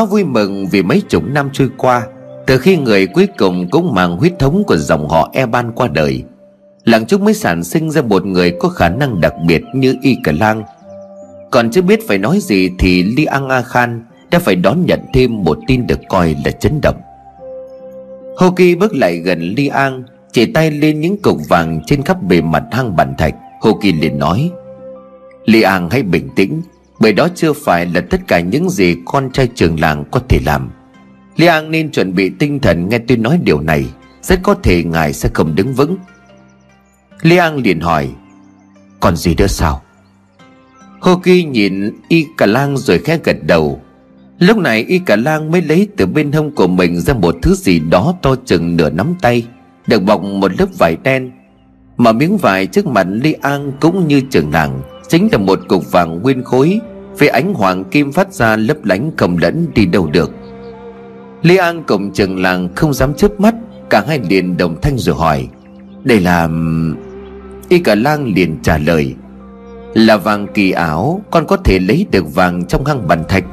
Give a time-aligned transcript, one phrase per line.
[0.00, 2.06] Quá vui mừng vì mấy chục năm trôi qua,
[2.46, 6.24] Từ khi người cuối cùng cũng mang huyết thống của dòng họ Eban qua đời.
[6.84, 10.16] Làng Trúc mới sản sinh ra một người có khả năng đặc biệt như Y
[10.24, 10.62] Cờ Lang.
[11.50, 15.00] Còn chưa biết phải nói gì thì Li Ang A Khan đã phải đón nhận
[15.14, 17.00] thêm một tin được coi là chấn động.
[18.36, 22.40] Hoki bước lại gần Li An Chỉ tay lên những cục vàng trên khắp bề
[22.40, 23.34] mặt hang bàn thạch.
[23.60, 24.50] Hoki liền nói,
[25.44, 26.62] Li An hãy bình tĩnh
[27.00, 30.40] bởi đó chưa phải là tất cả những gì con trai trường làng có thể
[30.44, 30.70] làm.
[31.36, 33.84] Liang nên chuẩn bị tinh thần nghe tôi nói điều này,
[34.22, 35.96] Rất có thể ngài sẽ không đứng vững.
[37.22, 38.08] Liang liền hỏi,
[39.00, 39.82] Còn gì nữa sao?
[41.00, 43.80] Hoki nhìn Y Cả Lang rồi khẽ gật đầu.
[44.38, 47.54] Lúc này Y Cả Lang mới lấy từ bên hông của mình ra một thứ
[47.54, 49.46] gì đó to chừng nửa nắm tay,
[49.86, 51.30] Được bọc một lớp vải đen,
[51.96, 54.82] Mà miếng vải trước mặt Li An cũng như trường làng.
[55.10, 56.80] Chính là một cục vàng nguyên khối
[57.18, 60.30] Với ánh hoàng kim phát ra lấp lánh cầm lẫn đi đâu được.
[61.42, 63.54] Li An cùng trường làng không dám chớp mắt,
[63.90, 65.48] Cả hai liền đồng thanh rồi hỏi,
[66.04, 66.48] Đây là...
[67.68, 69.14] Y cả lang liền trả lời,
[69.94, 73.44] Là vàng kỳ ảo, Con có thể lấy được vàng trong hang bàn thạch.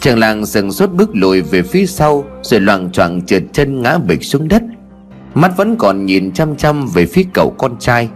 [0.00, 3.98] Chàng làng dừng suốt bước lùi về phía sau, Rồi loạng choạng trượt chân ngã
[3.98, 4.62] bịch xuống đất.
[5.34, 8.08] Mắt vẫn còn nhìn chăm chăm về phía cậu con trai.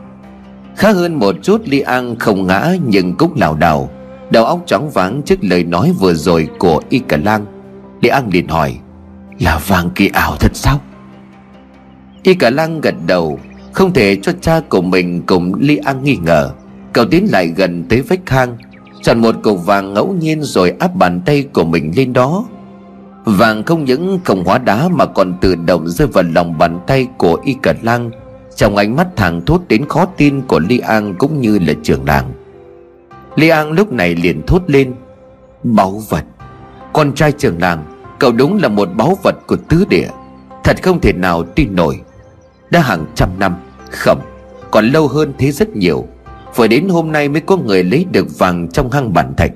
[0.76, 3.90] Khá hơn một chút Li An không ngã nhưng cũng lảo đảo.
[4.30, 7.46] Đầu óc chóng váng trước lời nói vừa rồi của Y Cả Lang.
[8.00, 8.78] Li An liền hỏi,
[9.38, 10.80] Là vàng kỳ ảo thật sao?
[12.22, 13.38] Y Cả Lang gật đầu,
[13.72, 16.50] Không thể cho cha của mình cùng Li An nghi ngờ.
[16.92, 18.56] Cậu tiến lại gần tới vách hang,
[19.02, 22.44] Chọn một cục vàng ngẫu nhiên rồi áp bàn tay của mình lên đó.
[23.24, 27.06] Vàng không những không hóa đá mà còn tự động rơi vào lòng bàn tay
[27.18, 28.10] của Y cả Lang.
[28.60, 32.04] Trong ánh mắt thẳng thốt đến khó tin của Li An cũng như là trưởng
[32.04, 32.32] làng.
[33.36, 34.92] Li An lúc này liền thốt lên,
[35.62, 36.24] Báu vật!
[36.92, 37.84] Con trai trưởng làng,
[38.18, 40.08] Cậu đúng là một báu vật của tứ địa,
[40.64, 42.00] Thật không thể nào tin nổi.
[42.70, 43.56] Đã hàng trăm năm
[43.90, 44.20] Không
[44.70, 46.06] Còn lâu hơn thế rất nhiều
[46.54, 49.52] phải đến hôm nay mới có người lấy được vàng trong hang bản thạch.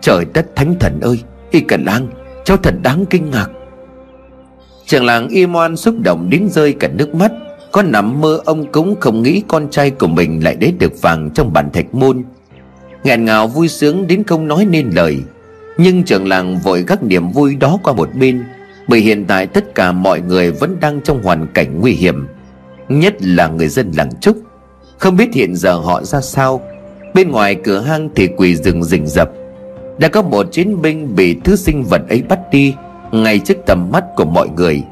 [0.00, 2.08] Trời đất thánh thần ơi, Y Cần Lang,
[2.44, 3.50] Cháu thật đáng kinh ngạc.
[4.86, 7.32] Trường làng y moan xúc động đến rơi cả nước mắt.
[7.72, 11.30] Có nằm mơ ông cũng không nghĩ con trai của mình lại đến được vàng
[11.34, 12.22] trong bản thạch môn.
[13.04, 15.18] Nghẹn ngào vui sướng đến không nói nên lời.
[15.78, 18.44] Nhưng trường làng vội gác niềm vui đó qua một bên,
[18.88, 22.26] Bởi hiện tại tất cả mọi người vẫn đang trong hoàn cảnh nguy hiểm,
[22.88, 24.36] Nhất là người dân làng Trúc.
[24.98, 26.60] Không biết hiện giờ họ ra sao.
[27.14, 29.30] Bên ngoài cửa hang thì quỷ rừng rình rập.
[29.98, 32.74] Đã có một chiến binh bị thứ sinh vật ấy bắt đi,
[33.12, 34.82] Ngay trước tầm mắt của mọi người.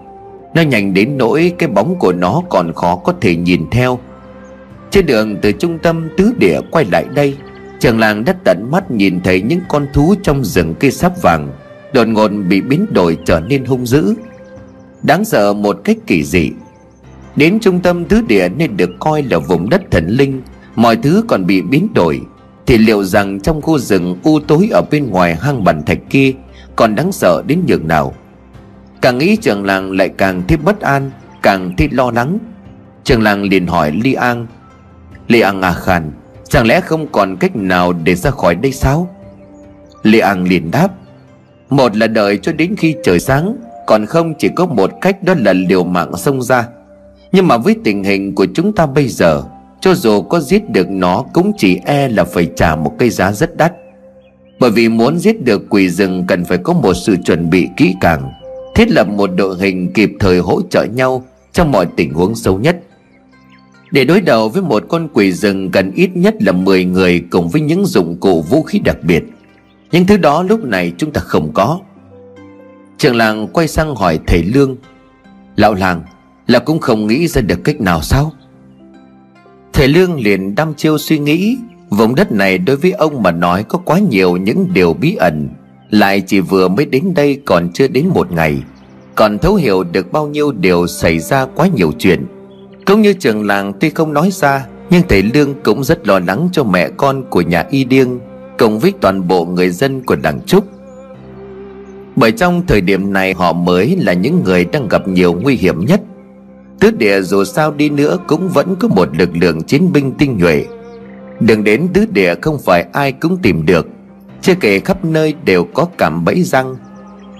[0.54, 3.98] Nó nhanh đến nỗi cái bóng của nó còn khó có thể nhìn theo.
[4.90, 7.36] Trên đường từ trung tâm tứ địa quay lại đây,
[7.80, 11.52] Trường làng đã tận mắt nhìn thấy những con thú trong rừng cây sáp vàng,
[11.92, 14.14] Đột ngột bị biến đổi trở nên hung dữ.
[15.02, 16.50] Đáng sợ một cách kỳ dị.
[17.36, 20.42] Đến trung tâm tứ địa nên được coi là vùng đất thần linh,
[20.76, 22.20] Mọi thứ còn bị biến đổi.
[22.66, 26.32] Thì liệu rằng trong khu rừng u tối ở bên ngoài hang bàn thạch kia
[26.76, 28.14] Còn đáng sợ đến nhường nào?
[29.02, 31.10] Càng nghĩ trường làng lại càng thấy bất an,
[31.42, 32.38] Càng thấy lo lắng.
[33.04, 34.46] Trường làng liền hỏi Li An.
[35.28, 36.12] Li An à khàn,
[36.48, 39.08] Chẳng lẽ không còn cách nào để ra khỏi đây sao?
[40.02, 40.88] Li An liền đáp,
[41.70, 43.56] Một là đợi cho đến khi trời sáng,
[43.86, 46.68] Còn không chỉ có một cách đó là liều mạng xông ra.
[47.32, 49.42] Nhưng mà với tình hình của chúng ta bây giờ,
[49.80, 53.32] Cho dù có giết được nó Cũng chỉ e là phải trả một cây giá
[53.32, 53.72] rất đắt.
[54.60, 57.94] Bởi vì muốn giết được quỷ rừng Cần phải có một sự chuẩn bị kỹ
[58.00, 58.32] càng.
[58.78, 62.58] Thiết lập một đội hình kịp thời hỗ trợ nhau Trong mọi tình huống xấu
[62.58, 62.82] nhất.
[63.90, 67.48] Để đối đầu với một con quỷ rừng Cần ít nhất là 10 người Cùng
[67.48, 69.24] với những dụng cụ vũ khí đặc biệt.
[69.92, 71.80] Những thứ đó lúc này chúng ta không có.
[72.98, 74.76] Trường làng quay sang hỏi thầy Lương,
[75.56, 76.02] Lão làng
[76.46, 78.32] là cũng không nghĩ ra được cách nào sao?
[79.72, 81.58] Thầy Lương liền đăm chiêu suy nghĩ,
[81.90, 85.48] Vùng đất này đối với ông mà nói có quá nhiều những điều bí ẩn.
[85.90, 88.62] Lại chỉ vừa mới đến đây còn chưa đến một ngày.
[89.14, 92.26] Còn thấu hiểu được bao nhiêu điều xảy ra quá nhiều chuyện.
[92.86, 96.48] Cũng như trường làng tuy không nói ra, Nhưng thầy Lương cũng rất lo lắng
[96.52, 98.18] cho mẹ con của nhà Y Điêng,
[98.58, 100.64] Cùng với toàn bộ người dân của đảng Trúc.
[102.16, 105.84] Bởi trong thời điểm này họ mới là những người đang gặp nhiều nguy hiểm
[105.84, 106.00] nhất.
[106.80, 110.38] Tứ địa dù sao đi nữa cũng vẫn có một lực lượng chiến binh tinh
[110.38, 110.64] nhuệ.
[111.40, 113.86] Đừng đến tứ địa không phải ai cũng tìm được.
[114.42, 116.76] Chưa kể khắp nơi đều có cảm bẫy răng.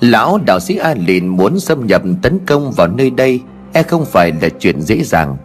[0.01, 3.41] Lão đạo sĩ A Lìn muốn xâm nhập tấn công vào nơi đây
[3.73, 5.37] E không phải là chuyện dễ dàng.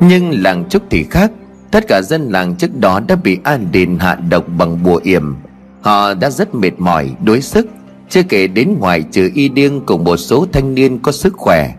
[0.00, 1.30] Nhưng làng Trúc thì khác
[1.70, 5.36] Tất cả dân làng trước đó đã bị An Đình hạ độc bằng bùa yểm.
[5.80, 7.66] Họ đã rất mệt mỏi, đuối sức
[8.08, 11.74] Chưa kể đến ngoài trừ y điên cùng một số thanh niên có sức khỏe.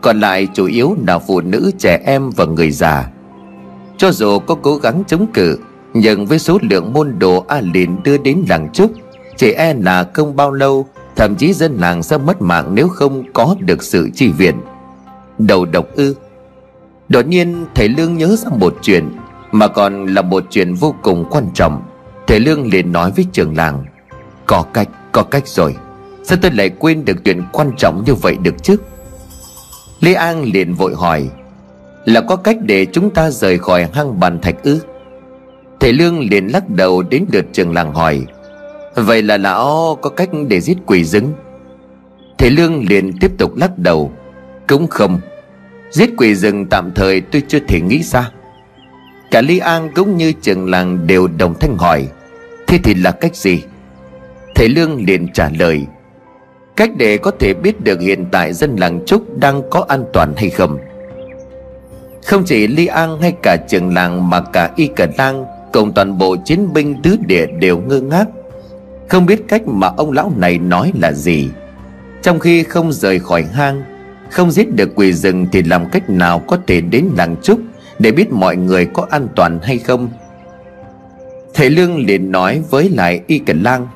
[0.00, 3.10] Còn lại chủ yếu là phụ nữ trẻ em và người già.
[3.96, 5.58] Cho dù có cố gắng chống cự
[5.94, 8.92] nhưng với số lượng môn đồ A liền đưa đến làng Trúc
[9.36, 10.86] Chỉ e là không bao lâu
[11.16, 14.54] Thậm chí dân làng sẽ mất mạng nếu không có được sự chi viện.
[15.38, 16.14] Đầu độc ư.
[17.08, 19.10] Đột nhiên thầy Lương nhớ ra một chuyện
[19.52, 21.82] Mà còn là một chuyện vô cùng quan trọng.
[22.26, 23.84] Thầy Lương liền nói với trường làng
[24.46, 25.76] Có cách, có cách rồi.
[26.22, 28.76] Sao tôi lại quên được chuyện quan trọng như vậy được chứ?
[30.00, 31.28] Lê An liền vội hỏi
[32.04, 34.80] Là có cách để chúng ta rời khỏi hang bàn thạch ư?
[35.88, 38.26] Thầy Lương liền lắc đầu đến lượt trường làng hỏi,
[38.94, 41.32] Vậy là lão có cách để giết quỷ rừng
[42.38, 44.12] Thầy Lương liền tiếp tục lắc đầu,
[44.66, 45.20] Cũng không.
[45.90, 48.30] Giết quỷ rừng tạm thời tôi chưa thể nghĩ ra.
[49.30, 52.08] Cả Lý An cũng như trường làng đều đồng thanh hỏi,
[52.66, 53.62] Thế thì là cách gì?
[54.54, 55.86] Thầy Lương liền trả lời,
[56.76, 60.32] Cách để có thể biết được hiện tại dân làng Trúc đang có an toàn
[60.36, 60.78] hay không?
[62.26, 66.18] Không chỉ ly An hay cả trường làng mà cả Y Cả Lang Cùng toàn
[66.18, 68.28] bộ chiến binh tứ địa đều ngơ ngác.
[69.08, 71.50] Không biết cách mà ông lão này nói là gì.
[72.22, 73.82] Trong khi không rời khỏi hang,
[74.30, 77.60] Không giết được quỷ rừng thì làm cách nào có thể đến làng Trúc
[77.98, 80.08] Để biết mọi người có an toàn hay không?
[81.54, 83.88] Thầy Lương liền nói với lại Y Cẩn Lang.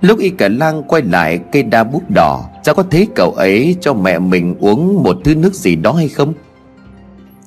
[0.00, 3.76] Lúc Y Cẩn Lang quay lại cây đa bút đỏ, Cháu có thấy cậu ấy
[3.80, 6.34] cho mẹ mình uống một thứ nước gì đó hay không?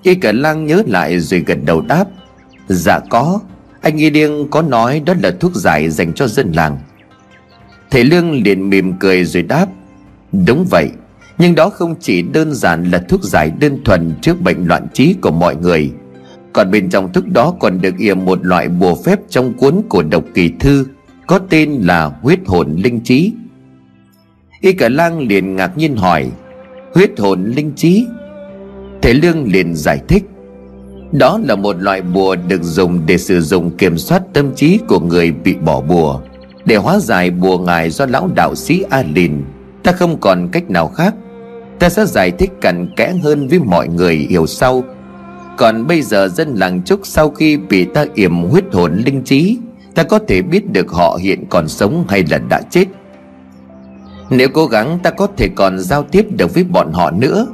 [0.03, 2.05] Y Cẩn Lang nhớ lại rồi gật đầu đáp.
[2.67, 3.39] Dạ có.
[3.85, 6.77] Anh Y Điên có nói đó là thuốc giải dành cho dân làng.
[7.91, 9.67] Thầy Lương liền mỉm cười rồi đáp,
[10.47, 10.89] Đúng vậy,
[11.37, 15.15] Nhưng đó không chỉ đơn giản là thuốc giải đơn thuần trước bệnh loạn trí
[15.21, 15.91] của mọi người,
[16.53, 20.03] còn bên trong thức đó còn được yểm một loại bùa phép trong cuốn cổ
[20.03, 20.85] độc kỳ thư,
[21.27, 23.33] Có tên là huyết hồn linh trí.
[24.61, 26.31] Y cả lang liền ngạc nhiên hỏi,
[26.93, 28.05] Huyết hồn linh trí?
[29.01, 30.23] Thế lương liền giải thích
[31.17, 34.99] đó là một loại bùa được dùng để sử dụng kiểm soát tâm trí của
[34.99, 36.19] người bị bỏ bùa,
[36.65, 39.43] Để hóa giải bùa ngài do lão đạo sĩ A Lìn
[39.83, 41.15] Ta không còn cách nào khác.
[41.79, 44.83] Ta sẽ giải thích cặn kẽ hơn với mọi người hiểu sau.
[45.57, 49.57] Còn bây giờ dân làng Trúc sau khi bị ta yểm huyết hồn linh trí,
[49.95, 52.85] Ta có thể biết được họ hiện còn sống hay là đã chết.
[54.29, 57.47] Nếu cố gắng, ta có thể còn giao tiếp được với bọn họ nữa.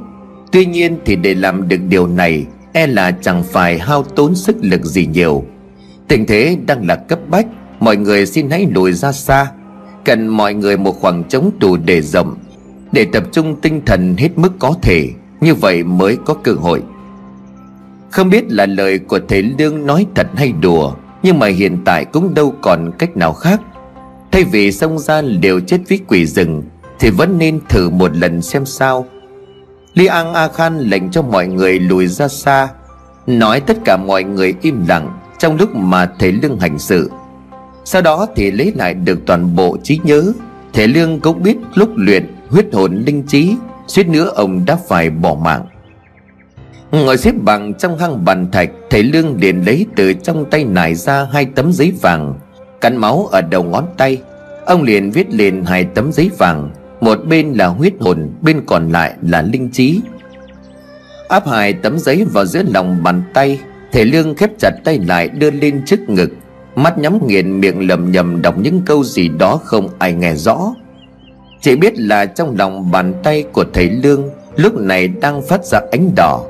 [0.52, 4.56] Tuy nhiên thì để làm được điều này E là chẳng phải hao tốn sức
[4.60, 5.44] lực gì nhiều.
[6.08, 7.46] Tình thế đang là cấp bách,
[7.80, 9.50] Mọi người xin hãy lùi ra xa,
[10.04, 12.36] Cần mọi người một khoảng trống đủ để rộng,
[12.92, 15.08] Để tập trung tinh thần hết mức có thể,
[15.40, 16.82] Như vậy mới có cơ hội.
[18.10, 22.04] Không biết là lời của thầy Lương nói thật hay đùa, Nhưng mà hiện tại
[22.04, 23.60] cũng đâu còn cách nào khác.
[24.32, 26.62] Thay vì xông ra liều chết với quỷ rừng,
[26.98, 29.06] Thì vẫn nên thử một lần xem sao.
[29.94, 32.68] Li An A Khan lệnh cho mọi người lùi ra xa,
[33.26, 37.10] Nói tất cả mọi người im lặng Trong lúc mà Thế Lương hành sự.
[37.84, 40.32] Sau đó thì lấy lại được toàn bộ trí nhớ,
[40.72, 43.56] Thế Lương cũng biết lúc luyện huyết hồn linh trí,
[43.86, 45.66] Suýt nữa ông đã phải bỏ mạng.
[46.90, 50.94] Ngồi xếp bằng trong hang bàn thạch Thầy Lương liền lấy từ trong tay nải
[50.94, 52.34] ra hai tấm giấy vàng,
[52.80, 54.22] Cắn máu ở đầu ngón tay.
[54.66, 56.70] Ông liền viết lên hai tấm giấy vàng.
[57.02, 60.00] Một bên là huyết hồn, Bên còn lại là linh trí.
[61.28, 63.58] Áp hai tấm giấy vào giữa lòng bàn tay,
[63.92, 66.30] Thầy Lương khép chặt tay lại đưa lên trước ngực.
[66.74, 70.74] Mắt nhắm nghiền, miệng lầm nhầm đọc những câu gì đó không ai nghe rõ.
[71.60, 75.80] Chỉ biết là trong lòng bàn tay của thầy Lương Lúc này đang phát ra
[75.92, 76.44] ánh đỏ.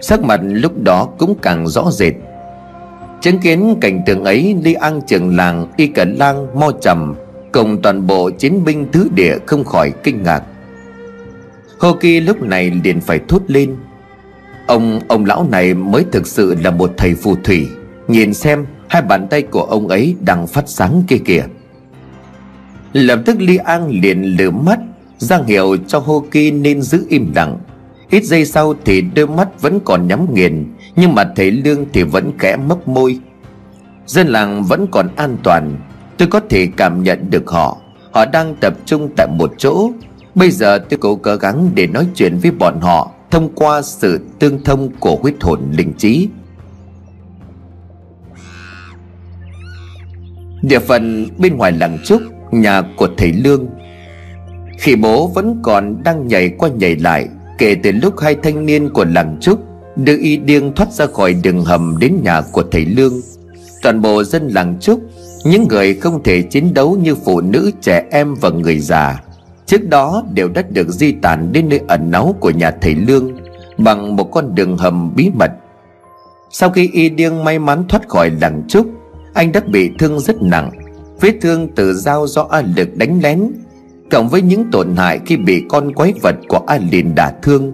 [0.00, 2.14] Sắc mặt lúc đó cũng càng rõ rệt.
[3.20, 7.14] Chứng kiến cảnh tượng ấy Lý An trường làng Y Cẩn Lang Mo Trầm.
[7.58, 10.42] Cùng toàn bộ chiến binh thứ địa không khỏi kinh ngạc.
[11.78, 13.76] Hô Kỳ lúc này liền phải thốt lên.
[14.66, 17.68] Ông ông lão này mới thực sự là một thầy phù thủy.
[18.08, 21.44] Nhìn xem, hai bàn tay của ông ấy đang phát sáng kia kìa.
[22.92, 24.78] Lập tức Li An liền lửa mắt
[25.18, 27.58] giang hiệu cho Hô Kỳ nên giữ im lặng.
[28.10, 30.64] Ít giây sau thì đôi mắt vẫn còn nhắm nghiền,
[30.96, 33.18] Nhưng mà thầy Lương thì vẫn kẽ mấp môi.
[34.06, 35.76] Dân làng vẫn còn an toàn.
[36.18, 37.78] Tôi có thể cảm nhận được họ.
[38.12, 39.90] Họ đang tập trung tại một chỗ.
[40.34, 44.20] Bây giờ tôi cố cố gắng để nói chuyện với bọn họ Thông qua sự
[44.38, 46.28] tương thông của huyết hồn linh trí.
[50.62, 52.22] Địa phận bên ngoài làng trúc
[52.52, 53.66] Nhà của thầy Lương.
[54.78, 58.90] Khi bố vẫn còn đang nhảy qua nhảy lại, Kể từ lúc hai thanh niên
[58.90, 59.64] của làng Trúc
[59.96, 63.12] Đưa y điên thoát ra khỏi đường hầm đến nhà của thầy Lương.
[63.82, 65.00] Toàn bộ dân làng Trúc
[65.44, 69.22] những người không thể chiến đấu như phụ nữ, trẻ em và người già
[69.66, 73.30] Trước đó đều đã được di tản đến nơi ẩn náu của nhà thầy Lương
[73.78, 75.50] Bằng một con đường hầm bí mật.
[76.50, 78.86] Sau khi y điêng may mắn thoát khỏi làng trúc
[79.34, 80.70] Anh đã bị thương rất nặng.
[81.20, 83.52] Vết thương từ dao do A Lực đánh lén
[84.10, 87.72] Cộng với những tổn hại khi bị con quái vật của A Lìn đả thương.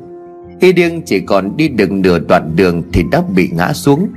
[0.61, 4.09] Y điêng chỉ còn đi được nửa đoạn đường thì đã bị ngã xuống.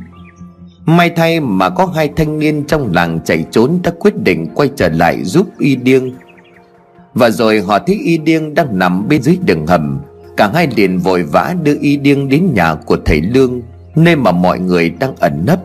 [0.87, 4.69] May thay mà có hai thanh niên trong làng chạy trốn đã quyết định quay
[4.75, 6.13] trở lại giúp Y điêng.
[7.13, 9.99] Và rồi họ thấy Y điêng đang nằm bên dưới đường hầm.
[10.37, 13.61] Cả hai liền vội vã đưa Y điêng đến nhà của thầy Lương,
[13.95, 15.59] Nơi mà mọi người đang ẩn nấp.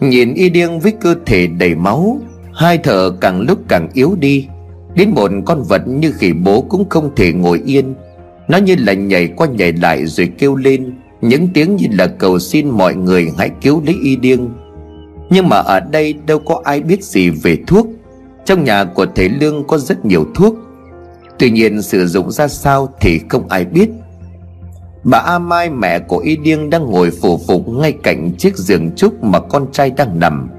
[0.00, 2.20] Nhìn Y điêng với cơ thể đầy máu,
[2.54, 4.46] Hai thở càng lúc càng yếu đi.
[4.94, 7.94] Đến một con vật như khỉ bố cũng không thể ngồi yên.
[8.48, 10.92] Nó như là nhảy qua nhảy lại rồi kêu lên.
[11.22, 14.48] Những tiếng như là cầu xin mọi người hãy cứu lấy y điêng.
[15.30, 17.86] Nhưng mà ở đây đâu có ai biết gì về thuốc.
[18.44, 20.54] Trong nhà của thầy Lương có rất nhiều thuốc.
[21.38, 23.90] Tuy nhiên sử dụng ra sao thì không ai biết.
[25.04, 28.90] Bà A Mai, mẹ của Y Điêng, đang ngồi phủ phục ngay cạnh chiếc giường
[28.96, 30.50] trúc mà con trai đang nằm.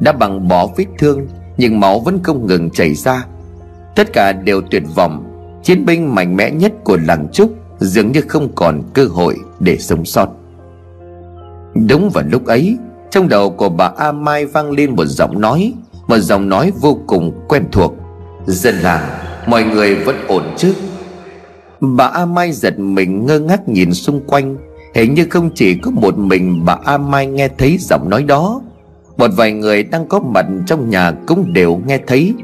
[0.00, 3.24] Đã bằng bỏ vết thương, nhưng máu vẫn không ngừng chảy ra.
[3.96, 5.24] Tất cả đều tuyệt vọng.
[5.62, 9.76] Chiến binh mạnh mẽ nhất của làng Trúc Dường như không còn cơ hội để
[9.78, 10.28] sống sót.
[11.88, 12.76] Đúng vào lúc ấy,
[13.10, 15.72] Trong đầu của bà A Mai vang lên một giọng nói,
[16.06, 17.94] Một giọng nói vô cùng quen thuộc.
[18.46, 19.10] Dân làng,
[19.46, 20.74] Mọi người vẫn ổn chứ?
[21.80, 24.56] Bà A Mai giật mình ngơ ngác nhìn xung quanh.
[24.94, 28.60] Hình như không chỉ có một mình bà A Mai nghe thấy giọng nói đó.
[29.16, 32.34] Một vài người đang có mặt trong nhà cũng đều nghe thấy.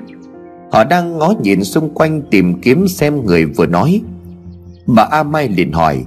[0.73, 4.01] Họ đang ngó nhìn xung quanh tìm kiếm xem người vừa nói.
[4.87, 6.05] Bà A Mai liền hỏi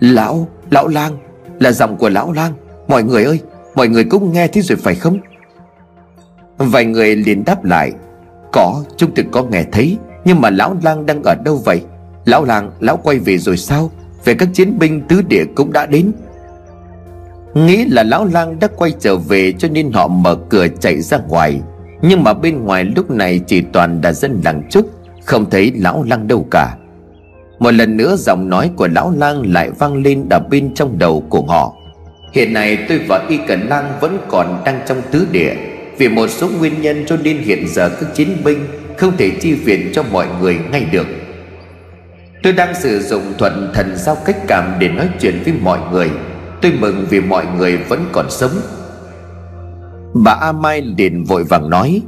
[0.00, 1.12] Lão, lão lang
[1.60, 2.52] Là giọng của lão lang
[2.88, 3.40] Mọi người ơi,
[3.74, 5.18] mọi người cũng nghe thấy rồi phải không?
[6.58, 7.92] Vài người liền đáp lại
[8.52, 11.82] Có, chúng tôi có nghe thấy Nhưng mà lão lang đang ở đâu vậy?
[12.24, 13.90] Lão lang, lão quay về rồi sao?
[14.24, 16.12] Về các chiến binh tứ địa cũng đã đến.
[17.54, 21.18] Nghĩ là lão lang đã quay trở về Cho nên họ mở cửa chạy ra
[21.28, 21.60] ngoài.
[22.02, 24.90] Nhưng mà bên ngoài lúc này chỉ toàn là dân làng trúc
[25.24, 26.76] Không thấy lão lang đâu cả.
[27.58, 31.24] Một lần nữa giọng nói của lão lang lại vang lên đập bên trong đầu
[31.28, 31.74] của họ.
[32.32, 35.54] Hiện nay tôi và Y Cần Lang vẫn còn đang trong tứ địa.
[35.98, 38.58] Vì một số nguyên nhân cho nên hiện giờ các chiến binh,
[38.98, 41.06] Không thể chi viện cho mọi người ngay được.
[42.42, 46.10] Tôi đang sử dụng thuận thần giao cách cảm để nói chuyện với mọi người.
[46.62, 48.50] Tôi mừng vì mọi người vẫn còn sống.
[50.14, 52.02] Bà A Mai liền vội vàng nói,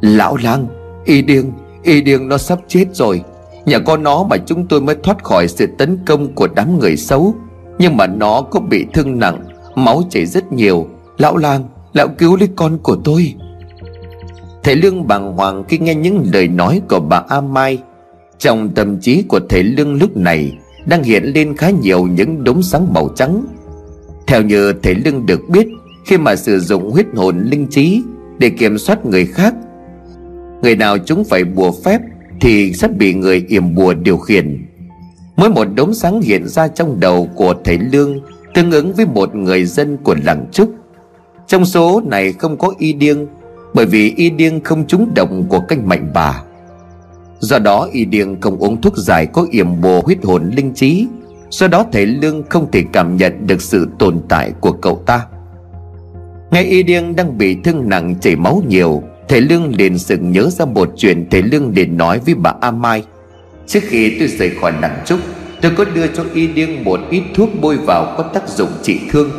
[0.00, 0.66] Lão lang,
[1.04, 1.52] Y điên
[1.82, 3.22] Y điên nó sắp chết rồi
[3.66, 6.96] nhờ có nó mà chúng tôi mới thoát khỏi sự tấn công của đám người
[6.96, 7.34] xấu.
[7.78, 10.86] Nhưng mà nó có bị thương nặng, Máu chảy rất nhiều.
[11.18, 13.34] Lão lang, Lão cứu lấy con của tôi.
[14.62, 17.78] Thầy Lương bàng hoàng khi nghe những lời nói của bà A Mai.
[18.38, 20.52] Trong tâm trí của thầy Lương lúc này
[20.86, 23.44] Đang hiện lên khá nhiều những đống sáng màu trắng.
[24.26, 25.68] Theo như thầy Lương được biết,
[26.04, 28.02] khi mà sử dụng huyết hồn linh trí
[28.38, 29.54] để kiểm soát người khác,
[30.62, 32.00] người nào chúng phải bùa phép
[32.40, 34.66] thì sẽ bị người yểm bùa điều khiển.
[35.36, 38.20] Mỗi một đốm sáng hiện ra trong đầu của thầy lương
[38.54, 40.70] tương ứng với một người dân của làng trúc.
[41.46, 43.26] Trong số này không có y điêng,
[43.74, 46.42] bởi vì y điêng không trúng động của canh mạnh bà.
[47.38, 51.06] Do đó y điêng không uống thuốc giải có yểm bùa huyết hồn linh trí,
[51.50, 55.26] do đó thầy lương không thể cảm nhận được sự tồn tại của cậu ta.
[56.50, 60.50] Nghe y điêng đang bị thương nặng chảy máu nhiều Thầy Lương liền sực nhớ
[60.50, 63.04] ra một chuyện Thầy Lương liền nói với bà A Mai.
[63.66, 65.20] Trước khi tôi rời khỏi làng trúc,
[65.62, 69.00] Tôi có đưa cho y điên một ít thuốc bôi vào có tác dụng trị
[69.10, 69.30] thương.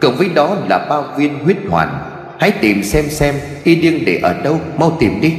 [0.00, 1.88] Cộng với đó là bao viên huyết hoàn.
[2.38, 5.32] Hãy tìm xem xem y điên để ở đâu, Mau tìm đi.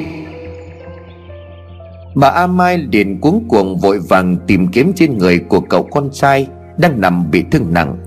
[2.15, 6.09] Bà A Mai liền cuống cuồng vội vàng tìm kiếm trên người của cậu con
[6.13, 7.97] trai Đang nằm bị thương nặng.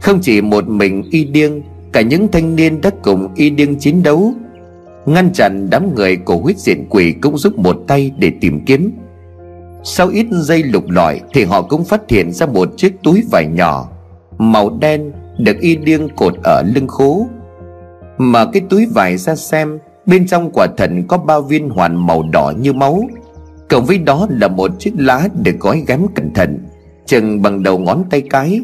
[0.00, 1.62] Không chỉ một mình y điên
[1.92, 4.34] Cả những thanh niên đã cùng y điên chiến đấu
[5.06, 8.92] Ngăn chặn đám người của huyết diện quỷ cũng giúp một tay để tìm kiếm.
[9.82, 13.46] Sau ít giây lục lọi Thì họ cũng phát hiện ra một chiếc túi vải
[13.46, 13.88] nhỏ,
[14.38, 17.26] Màu đen, được y điêng cột ở lưng khố.
[18.18, 22.22] Mở cái túi vải ra xem, Bên trong quả thần có ba viên hoàn màu
[22.22, 23.02] đỏ như máu.
[23.68, 26.58] Cộng với đó là một chiếc lá được gói ghém cẩn thận,
[27.06, 28.60] Chừng bằng đầu ngón tay cái.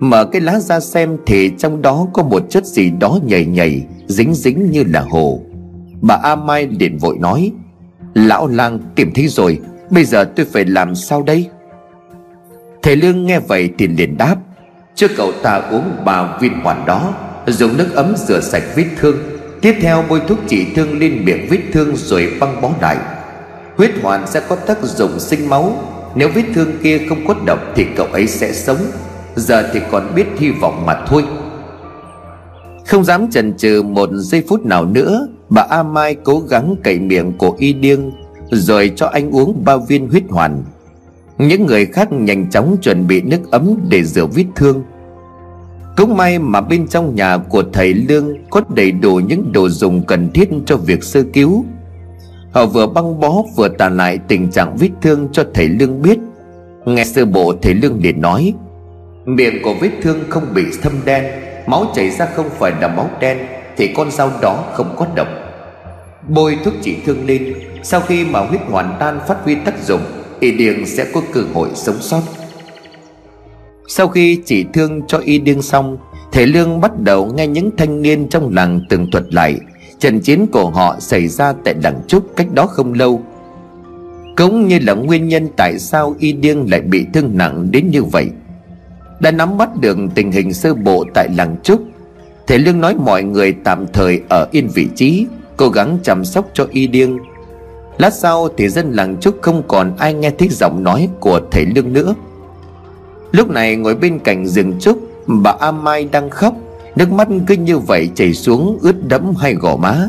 [0.00, 3.82] Mở cái lá ra xem thì trong đó có một chất gì đó nhầy nhầy,
[4.06, 5.40] Dính dính như là hồ.
[6.02, 7.52] Bà A Mai liền vội nói,
[8.14, 11.48] Lão lang tìm thấy rồi, Bây giờ tôi phải làm sao đây?
[12.82, 14.36] Thầy Lương nghe vậy thì liền đáp
[14.94, 17.14] Cho cậu ta uống ba viên hoàn đó,
[17.46, 19.16] Dùng nước ấm rửa sạch vết thương,
[19.60, 22.96] Tiếp theo bôi thuốc trị thương lên miệng vết thương rồi băng bó lại.
[23.76, 25.72] Huyết hoàn sẽ có tác dụng sinh máu,
[26.14, 28.78] Nếu vết thương kia không có độc thì cậu ấy sẽ sống,
[29.36, 31.24] Giờ thì còn biết hy vọng mà thôi.
[32.86, 36.98] Không dám chần chừ một giây phút nào nữa Bà A Mai cố gắng cậy
[36.98, 38.10] miệng của y điêng,
[38.50, 40.62] Rồi cho anh uống ba viên huyết hoàn.
[41.38, 44.82] Những người khác nhanh chóng chuẩn bị nước ấm để rửa vết thương.
[45.96, 50.02] Cũng may mà bên trong nhà của thầy Lương Có đầy đủ những đồ dùng
[50.02, 51.64] cần thiết cho việc sơ cứu.
[52.52, 56.18] Họ vừa băng bó vừa tả lại tình trạng vết thương cho thầy Lương biết.
[56.84, 58.54] Nghe sơ bộ thầy Lương liền nói,
[59.24, 61.24] Miệng của vết thương không bị thâm đen,
[61.66, 63.38] Máu chảy ra không phải là máu đen,
[63.76, 65.28] Thì con dao đó không có độc.
[66.28, 67.54] Bôi thuốc trị thương lên.
[67.82, 70.00] Sau khi mà huyết hoàn tan phát huy tác dụng,
[70.40, 72.22] Y điền sẽ có cơ hội sống sót.
[73.88, 75.98] Sau khi chỉ thương cho y điên xong,
[76.32, 79.58] Thầy Lương bắt đầu nghe những thanh niên trong làng từng thuật lại.
[79.98, 83.22] Trận chiến của họ xảy ra tại đằng Trúc cách đó không lâu.
[84.36, 88.02] Cũng như là nguyên nhân tại sao y điên lại bị thương nặng đến như
[88.02, 88.30] vậy.
[89.20, 91.82] Đã nắm bắt được tình hình sơ bộ tại làng Trúc
[92.46, 95.26] Thầy Lương nói mọi người tạm thời ở yên vị trí.
[95.60, 97.18] Cố gắng chăm sóc cho y Điêng.
[97.98, 101.66] Lát sau thì dân làng Trúc không còn ai nghe thấy giọng nói của thầy
[101.66, 102.14] Lương nữa.
[103.32, 106.54] Lúc này ngồi bên cạnh rừng trúc, Bà A Mai đang khóc.
[106.96, 110.08] Nước mắt cứ như vậy chảy xuống, ướt đẫm hai gò má.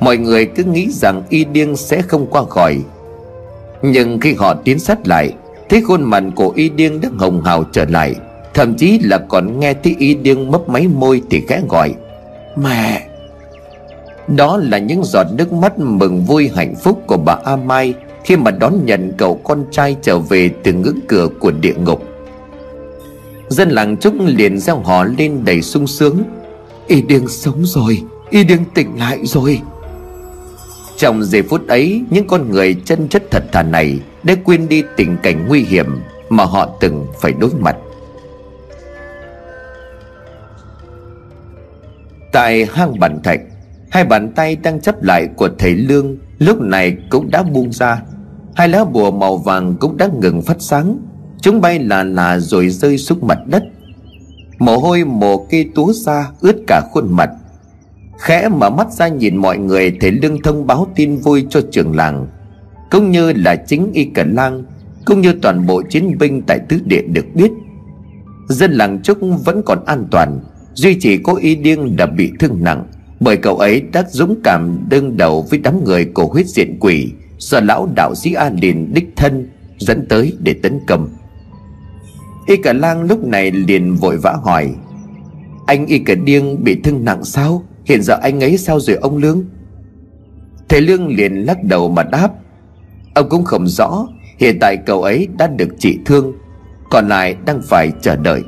[0.00, 2.78] Mọi người cứ nghĩ rằng y Điêng sẽ không qua khỏi.
[3.82, 5.32] Nhưng khi họ tiến sát lại,
[5.68, 8.14] Thấy khuôn mặt của y Điêng đã hồng hào trở lại.
[8.54, 11.94] Thậm chí là còn nghe thấy y Điêng mấp máy môi thì khẽ gọi,
[12.56, 13.08] Mẹ
[14.26, 18.36] đó là những giọt nước mắt mừng vui hạnh phúc của bà A Mai Khi
[18.36, 22.02] mà đón nhận cậu con trai trở về từ ngưỡng cửa của địa ngục.
[23.48, 26.22] Dân làng Trúc liền gieo họ lên đầy sung sướng.
[26.86, 29.60] Y điên sống rồi, Y điên tỉnh lại rồi.
[30.96, 34.82] Trong giây phút ấy, Những con người chân chất thật thà này Đã quên đi
[34.96, 35.86] tình cảnh nguy hiểm
[36.28, 37.76] Mà họ từng phải đối mặt.
[42.32, 43.40] Tại hang bản thạch
[43.92, 48.02] Hai bàn tay đang chấp lại của thầy Lương Lúc này cũng đã buông ra.
[48.54, 50.98] Hai lá bùa màu vàng cũng đã ngừng phát sáng.
[51.40, 53.62] Chúng bay là là rồi rơi xuống mặt đất.
[54.58, 57.30] Mồ hôi mồ kê túa ra ướt cả khuôn mặt.
[58.18, 61.96] Khẽ mở mắt ra nhìn mọi người, Thầy lương thông báo tin vui cho trường
[61.96, 62.26] làng,
[62.90, 64.64] Cũng như là chính y cẩn lang
[65.04, 67.50] Cũng như toàn bộ chiến binh tại tứ địa được biết.
[68.48, 70.40] Dân làng Trúc vẫn còn an toàn,
[70.74, 72.86] Duy chỉ có y điên đã bị thương nặng.
[73.24, 77.12] Bởi cậu ấy đã dũng cảm đương đầu với đám người của huyết diện quỷ
[77.38, 81.08] Do lão đạo sĩ A liền đích thân dẫn tới để tấn công.
[82.46, 84.70] Y cả lang lúc này liền vội vã hỏi,
[85.66, 87.62] Anh Y cả điêng bị thương nặng sao?
[87.84, 89.44] Hiện giờ anh ấy sao rồi ông Lương?
[90.68, 92.28] Thầy Lương liền lắc đầu mà đáp,
[93.14, 94.06] Ông cũng không rõ,
[94.38, 96.32] Hiện tại cậu ấy đã được trị thương,
[96.90, 98.42] Còn lại đang phải chờ đợi.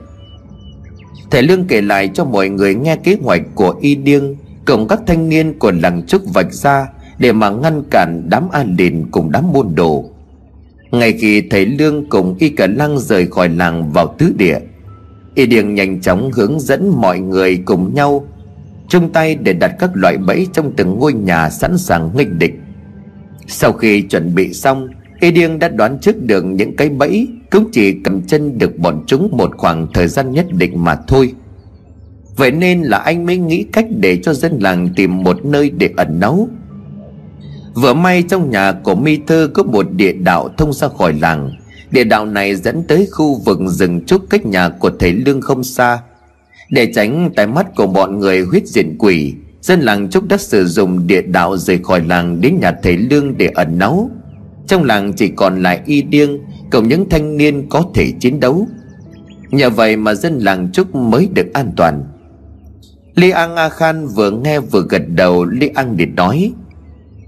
[1.30, 5.00] Thầy Lương kể lại cho mọi người nghe kế hoạch của Y Điêng cộng các
[5.06, 6.86] thanh niên của làng trúc vạch ra
[7.18, 10.04] Để mà ngăn cản đám an đền cùng đám môn đồ.
[10.90, 14.58] Ngay khi thầy Lương cùng Y Cả Lăng rời khỏi làng vào tứ địa,
[15.34, 18.26] Y Điền nhanh chóng hướng dẫn mọi người cùng nhau
[18.88, 22.54] chung tay để đặt các loại bẫy trong từng ngôi nhà sẵn sàng nghênh địch.
[23.46, 24.88] Sau khi chuẩn bị xong,
[25.20, 29.04] Y Điên đã đoán trước được những cái bẫy Cũng chỉ cầm chân được bọn
[29.06, 31.32] chúng một khoảng thời gian nhất định mà thôi.
[32.36, 35.90] Vậy nên là anh mới nghĩ cách để cho dân làng tìm một nơi để
[35.96, 36.48] ẩn náu.
[37.74, 41.50] Vừa may trong nhà của mi thơ có một địa đạo thông ra khỏi làng.
[41.90, 45.64] Địa đạo này dẫn tới khu vực rừng trúc cách nhà của thầy Lương không
[45.64, 45.98] xa.
[46.70, 50.66] Để tránh tai mắt của bọn người huyết diện quỷ, Dân làng trúc đã sử
[50.66, 54.10] dụng địa đạo rời khỏi làng đến nhà thầy Lương để ẩn náu.
[54.66, 56.38] Trong làng chỉ còn lại y điêng
[56.70, 58.66] Cùng những thanh niên có thể chiến đấu.
[59.50, 62.04] Nhờ vậy mà dân làng trúc mới được an toàn.
[63.14, 66.52] Li An A Khan vừa nghe vừa gật đầu, Li An liền nói,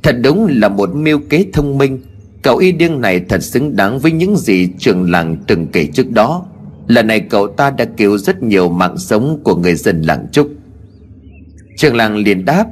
[0.02, 1.98] Thật đúng là một mưu kế thông minh.
[2.42, 6.10] Cậu y điên này thật xứng đáng với những gì trường làng từng kể trước
[6.10, 6.46] đó.
[6.86, 10.50] Lần này cậu ta đã cứu rất nhiều mạng sống của người dân làng Trúc.
[11.76, 12.66] Trường làng liền đáp,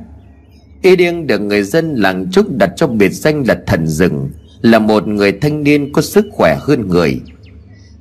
[0.82, 4.78] Y điên được người dân làng Trúc đặt cho biệt danh là thần rừng, Là
[4.78, 7.20] một người thanh niên có sức khỏe hơn người.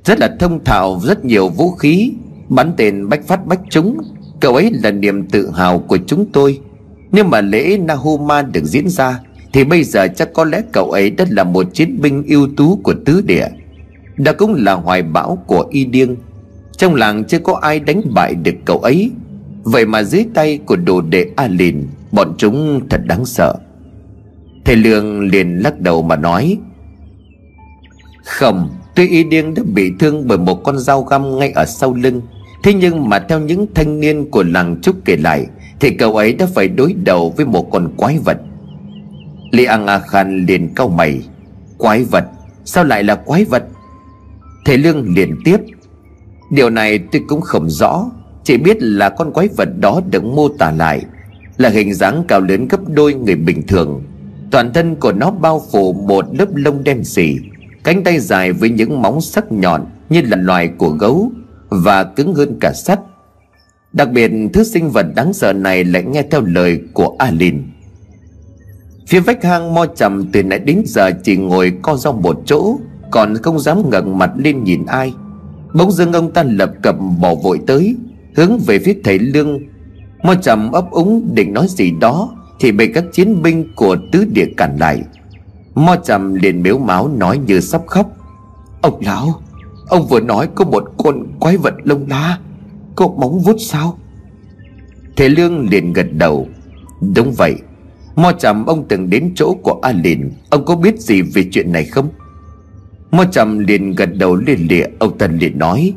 [0.04, 2.12] Rất là thông thạo, rất nhiều vũ khí,
[2.48, 3.98] Bắn tên bách phát bách trúng.
[4.44, 6.60] Cậu ấy là niềm tự hào của chúng tôi.
[7.12, 9.20] Nếu mà lễ Nahuma được diễn ra,
[9.52, 12.80] Thì bây giờ chắc có lẽ cậu ấy đã là một chiến binh ưu tú
[12.82, 13.46] của tứ địa.
[14.16, 16.16] Đó cũng là hoài bão của y điêng.
[16.76, 19.10] Trong làng chưa có ai đánh bại được cậu ấy.
[19.62, 23.54] Vậy mà dưới tay của đồ đệ A Lìn Bọn chúng thật đáng sợ.
[24.64, 26.58] Thầy Lương liền lắc đầu mà nói,
[28.24, 31.94] Không, Tuy y điên đã bị thương bởi một con dao găm ngay ở sau
[31.94, 32.22] lưng
[32.64, 35.46] Thế nhưng mà theo những thanh niên của làng Trúc kể lại,
[35.80, 38.38] Thì cậu ấy đã phải đối đầu với một con quái vật.
[39.50, 41.20] Li Ang A Khan liền cau mày.
[41.78, 42.24] Quái vật?
[42.64, 43.64] Sao lại là quái vật?
[44.64, 45.56] Thầy Lương liền tiếp.
[46.50, 48.10] Điều này tôi cũng không rõ.
[48.44, 51.02] Chỉ biết là con quái vật đó được mô tả lại,
[51.56, 54.02] Là hình dáng cao lớn gấp đôi người bình thường.
[54.50, 57.36] Toàn thân của nó bao phủ một lớp lông đen xỉ
[57.84, 61.32] Cánh tay dài với những móng sắc nhọn Như là loài của gấu.
[61.68, 63.00] Và cứng hơn cả sắt.
[63.92, 67.62] Đặc biệt, thứ sinh vật đáng sợ này lại nghe theo lời của Alin.
[69.06, 72.76] Phía vách hang mo trầm từ nãy đến giờ chỉ ngồi co rong một chỗ,
[73.10, 75.14] Còn không dám ngẩng mặt lên nhìn ai.
[75.74, 77.96] Bỗng dưng ông ta lập cập bỏ vội tới,
[78.36, 79.60] Hướng về phía thầy Lương.
[80.22, 84.24] Mo trầm ấp úng định nói gì đó, Thì bị các chiến binh của tứ
[84.24, 85.02] địa cản lại.
[85.74, 88.10] Mo trầm liền miếu máu nói như sắp khóc.
[88.80, 89.40] Ông lão
[89.88, 92.38] Ông vừa nói có một con quái vật lông lá,
[92.96, 93.98] Có móng vuốt sao?
[95.16, 96.48] Thế Lương liền gật đầu.
[97.14, 97.54] Đúng vậy
[98.16, 100.30] Mo trầm ông từng đến chỗ của A Lìn.
[100.50, 102.08] Ông có biết gì về chuyện này không?
[103.10, 104.84] Mo trầm liền gật đầu liền lịa.
[104.98, 105.94] Ông Tân liền nói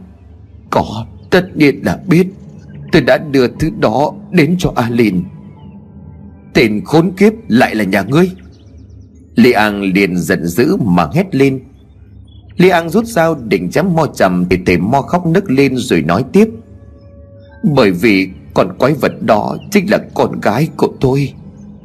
[0.69, 2.27] Có tất nhiên là biết.
[2.91, 5.23] Tôi đã đưa thứ đó đến cho A Lìn.
[6.53, 8.31] Tên khốn kiếp lại là nhà ngươi.
[9.35, 11.59] Li An liền giận dữ mà hét lên
[12.57, 16.01] Li An rút dao định chém mo trầm Thì thầy mo khóc nức lên rồi
[16.01, 16.49] nói tiếp.
[17.63, 21.33] Bởi vì con quái vật đó chính là con gái của tôi.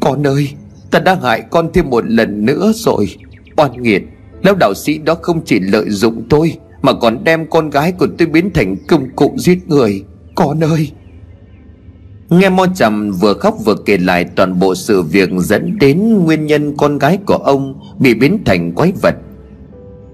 [0.01, 0.49] Con ơi,
[0.91, 3.09] Ta đã hại con thêm một lần nữa rồi.
[3.57, 4.03] Oan nghiệt,
[4.43, 8.07] Lão đạo sĩ đó không chỉ lợi dụng tôi Mà còn đem con gái của
[8.19, 10.05] tôi biến thành công cụ giết người.
[10.35, 10.91] Con ơi!
[12.31, 16.47] Nghe Mo Trầm vừa khóc vừa kể lại toàn bộ sự việc dẫn đến nguyên
[16.47, 19.15] nhân con gái của ông bị biến thành quái vật.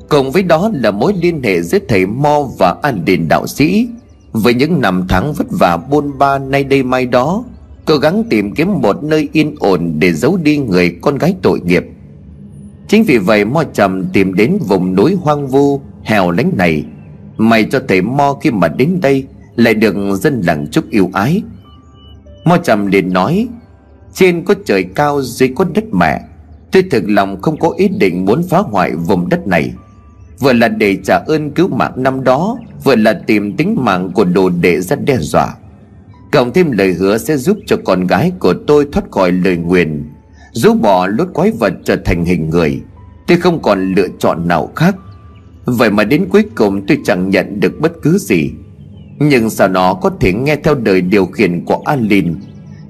[0.09, 3.89] Cùng với đó là mối liên hệ giữa thầy Mo và An đình đạo sĩ.
[4.33, 7.45] Với những năm tháng vất vả bôn ba nay đây mai đó,
[7.85, 11.61] cố gắng tìm kiếm một nơi yên ổn để giấu đi người con gái tội
[11.61, 11.85] nghiệp.
[12.89, 16.85] Chính vì vậy Mo Trầm tìm đến vùng núi hoang vu, hẻo lánh này.
[17.39, 19.25] May cho thầy Mo khi mà đến đây
[19.57, 21.43] lại được dân làng chúc yêu ái
[22.45, 23.49] Mo trầm liền nói
[24.15, 26.21] Trên có trời cao dưới có đất mẹ
[26.73, 29.73] Tôi thực lòng không có ý định muốn phá hoại vùng đất này
[30.41, 34.25] Vừa là để trả ơn cứu mạng năm đó, Vừa là tìm tính mạng của
[34.25, 35.55] đồ đệ rất đe dọa.
[36.33, 40.05] Cộng thêm lời hứa sẽ giúp cho con gái của tôi thoát khỏi lời nguyền
[40.53, 42.81] Rũ bỏ lốt quái vật trở thành hình người.
[43.27, 44.97] Tôi không còn lựa chọn nào khác.
[45.65, 48.51] Vậy mà đến cuối cùng tôi chẳng nhận được bất cứ gì.
[49.19, 52.35] Nhưng sao nó có thể nghe theo đời điều khiển của Alin?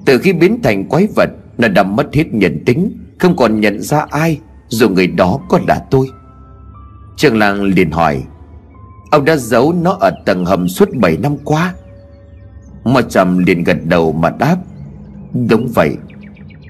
[0.05, 3.81] Từ khi biến thành quái vật, Nó đã mất hết nhận tính, Không còn nhận
[3.81, 6.07] ra ai, Dù người đó có là tôi.
[7.19, 8.23] Trường làng liền hỏi,
[9.11, 11.73] Ông đã giấu nó ở tầng hầm suốt 7 năm qua?
[12.83, 14.57] Mà trầm liền gật đầu mà đáp,
[15.49, 15.95] Đúng vậy.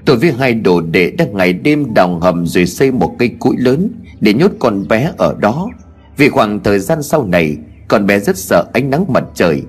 [0.04, 3.56] Tôi với hai đồ đệ đã ngày đêm đào hầm rồi xây một cây cũi
[3.58, 3.88] lớn
[4.20, 5.68] Để nhốt con bé ở đó.
[6.16, 7.56] Vì khoảng thời gian sau này,
[7.88, 9.62] con bé rất sợ ánh nắng mặt trời.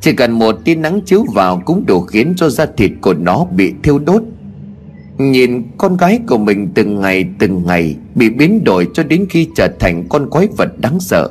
[0.00, 3.44] Chỉ cần một tia nắng chiếu vào Cũng đủ khiến cho da thịt của nó
[3.44, 4.22] bị thiêu đốt.
[5.30, 9.48] Nhìn con gái của mình từng ngày từng ngày Bị biến đổi cho đến khi
[9.54, 11.30] trở thành con quái vật đáng sợ.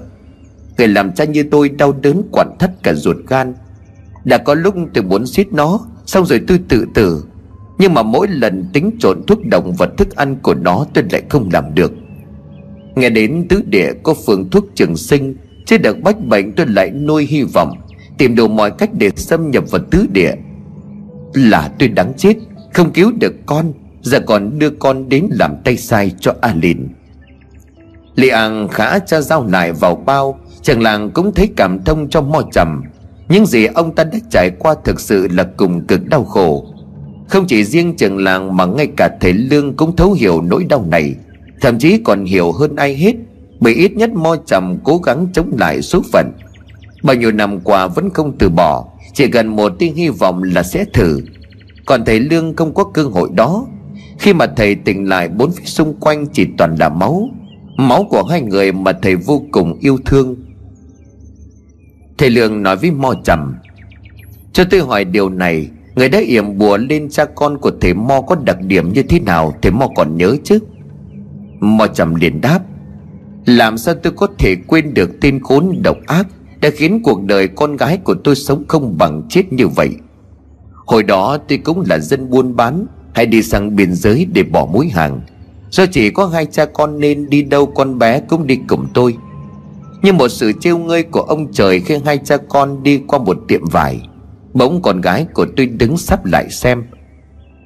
[0.77, 3.53] Người làm cha như tôi đau đớn quặn thắt cả ruột gan.
[4.23, 7.25] Đã có lúc tôi muốn giết nó, Xong rồi tôi tự tử.
[7.77, 11.21] Nhưng mà mỗi lần tính trộn thuốc động vật thức ăn của nó, tôi lại
[11.29, 11.91] không làm được.
[12.95, 16.91] Nghe đến tứ địa có phương thuốc trường sinh Chứ được bách bệnh tôi lại
[16.91, 17.77] nuôi hy vọng,
[18.17, 20.33] Tìm đủ mọi cách để xâm nhập vào tứ địa.
[21.33, 22.37] Là tôi đáng chết,
[22.73, 23.73] Không cứu được con.
[24.01, 26.87] Giờ còn đưa con đến làm tay sai cho A Lìn
[28.15, 32.21] Lê An khá cho dao lại vào bao, Chàng làng cũng thấy cảm thông cho
[32.21, 32.81] mo trầm
[33.29, 36.65] Những gì ông ta đã trải qua thực sự là cùng cực đau khổ.
[37.27, 40.85] Không chỉ riêng trường làng mà ngay cả thầy Lương cũng thấu hiểu nỗi đau
[40.89, 41.15] này.
[41.61, 43.13] Thậm chí còn hiểu hơn ai hết,
[43.59, 46.31] bởi ít nhất mo trầm cố gắng chống lại số phận.
[47.03, 50.63] Bao nhiêu năm qua vẫn không từ bỏ, Chỉ cần một tia hy vọng là
[50.63, 51.21] sẽ thử.
[51.85, 53.65] Còn thầy Lương không có cơ hội đó.
[54.21, 57.29] Khi mà thầy tỉnh lại, bốn phía xung quanh chỉ toàn là máu.
[57.77, 60.35] Máu của hai người mà thầy vô cùng yêu thương.
[62.17, 63.55] Thầy Lương nói với Mo trầm,
[64.53, 68.21] Cho tôi hỏi điều này, Người đã yểm bùa lên cha con của thầy Mo
[68.21, 69.53] có đặc điểm như thế nào?
[69.61, 70.59] Thầy Mo còn nhớ chứ?
[71.59, 72.59] Mo trầm liền đáp,
[73.45, 76.27] làm sao tôi có thể quên được tên khốn độc ác
[76.61, 79.89] Đã khiến cuộc đời con gái của tôi sống không bằng chết như vậy?
[80.85, 84.65] Hồi đó tôi cũng là dân buôn bán hay đi sang biên giới để bỏ
[84.65, 85.21] mối hàng
[85.71, 89.15] Do chỉ có hai cha con nên đi đâu con bé cũng đi cùng tôi?
[90.01, 93.37] Như một sự trêu ngơi của ông trời Khi hai cha con đi qua một
[93.47, 94.01] tiệm vải,
[94.53, 96.83] Bỗng con gái của tôi đứng sắp lại xem.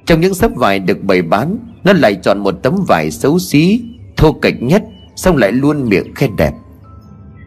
[0.06, 3.80] Trong những sắp vải được bày bán, Nó lại chọn một tấm vải xấu xí,
[4.16, 4.82] Thô kệch nhất,
[5.16, 6.52] Xong lại luôn miệng khen đẹp.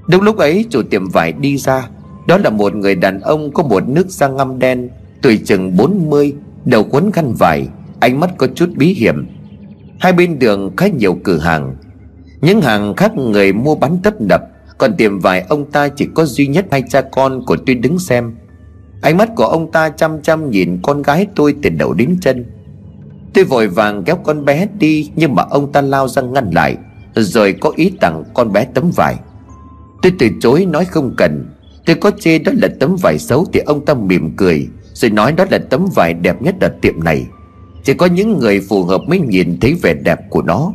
[0.07, 1.87] Đúng lúc ấy, chủ tiệm vải đi ra.
[2.27, 4.89] Đó là một người đàn ông có một nước da ngăm đen,
[5.21, 6.33] Tuổi chừng 40
[6.65, 7.67] Đầu quấn khăn vải.
[7.99, 9.27] Ánh mắt có chút bí hiểm.
[9.99, 11.75] Hai bên đường khá nhiều cửa hàng.
[12.41, 14.41] Những hàng khác người mua bán tấp nập,
[14.77, 17.99] Còn tiệm vải ông ta chỉ có duy nhất hai cha con của tôi đứng
[17.99, 18.35] xem.
[19.01, 22.45] Ánh mắt của ông ta chăm chăm nhìn con gái tôi từ đầu đến chân.
[23.33, 26.77] Tôi vội vàng kéo con bé đi, Nhưng mà ông ta lao ra ngăn lại,
[27.15, 29.15] Rồi có ý tặng con bé tấm vải.
[30.01, 31.49] Tôi từ chối nói không cần.
[31.85, 35.31] Tôi có chê đó là tấm vải xấu Thì ông ta mỉm cười, Rồi nói
[35.31, 37.25] đó là tấm vải đẹp nhất ở tiệm này.
[37.89, 40.73] Chỉ có những người phù hợp mới nhìn thấy vẻ đẹp của nó.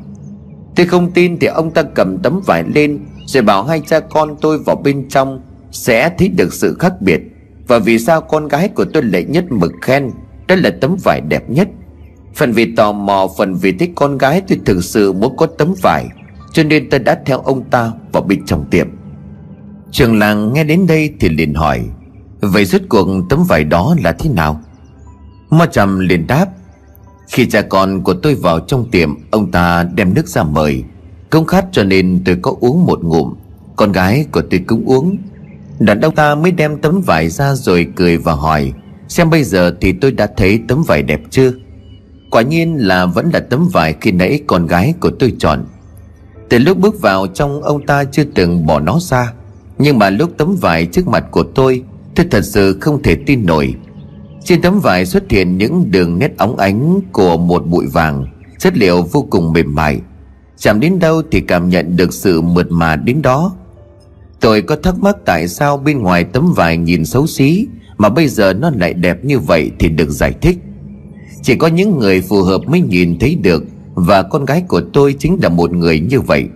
[0.77, 4.37] Tôi không tin thì ông ta cầm tấm vải lên, Rồi bảo hai cha con
[4.41, 7.21] tôi vào bên trong Sẽ thấy được sự khác biệt.
[7.67, 10.11] Và vì sao con gái của tôi lại nhất mực khen,
[10.49, 11.69] Đó là tấm vải đẹp nhất.
[12.35, 15.75] Phần vì tò mò, Phần vì thích con gái tôi thực sự muốn có tấm
[15.83, 16.07] vải,
[16.53, 18.89] Cho nên tôi đã theo ông ta vào bên trong tiệm.
[19.91, 21.81] Trường làng nghe đến đây thì liền hỏi,
[22.41, 24.61] Vậy rốt cuộc tấm vải đó là thế nào?
[25.51, 26.47] Ma trầm liền đáp
[27.35, 30.85] khi cha con của tôi vào trong tiệm, Ông ta đem nước ra mời.
[31.31, 33.35] Công khát cho nên tôi có uống một ngụm.
[33.77, 35.17] Con gái của tôi cũng uống.
[35.79, 38.73] Đàn ông ta mới đem tấm vải ra rồi cười và hỏi,
[39.09, 41.53] Xem bây giờ thì tôi đã thấy tấm vải đẹp chưa?
[42.31, 45.65] Quả nhiên là vẫn là tấm vải khi nãy con gái của tôi chọn.
[46.49, 49.33] Từ lúc bước vào trong, ông ta chưa từng bỏ nó ra.
[49.79, 51.83] Nhưng mà lúc tấm vải trước mặt của tôi
[52.15, 53.75] Tôi thật sự không thể tin nổi.
[54.45, 58.27] Trên tấm vải xuất hiện những đường nét óng ánh của một bụi vàng.
[58.59, 60.01] Chất liệu vô cùng mềm mại.
[60.59, 63.57] Chạm đến đâu thì cảm nhận được sự mượt mà đến đó.
[64.41, 67.67] Tôi có thắc mắc tại sao bên ngoài tấm vải nhìn xấu xí,
[67.99, 70.59] Mà bây giờ nó lại đẹp như vậy thì được giải thích.
[71.43, 75.17] Chỉ có những người phù hợp mới nhìn thấy được, Và con gái của tôi
[75.19, 76.49] chính là một người như vậy.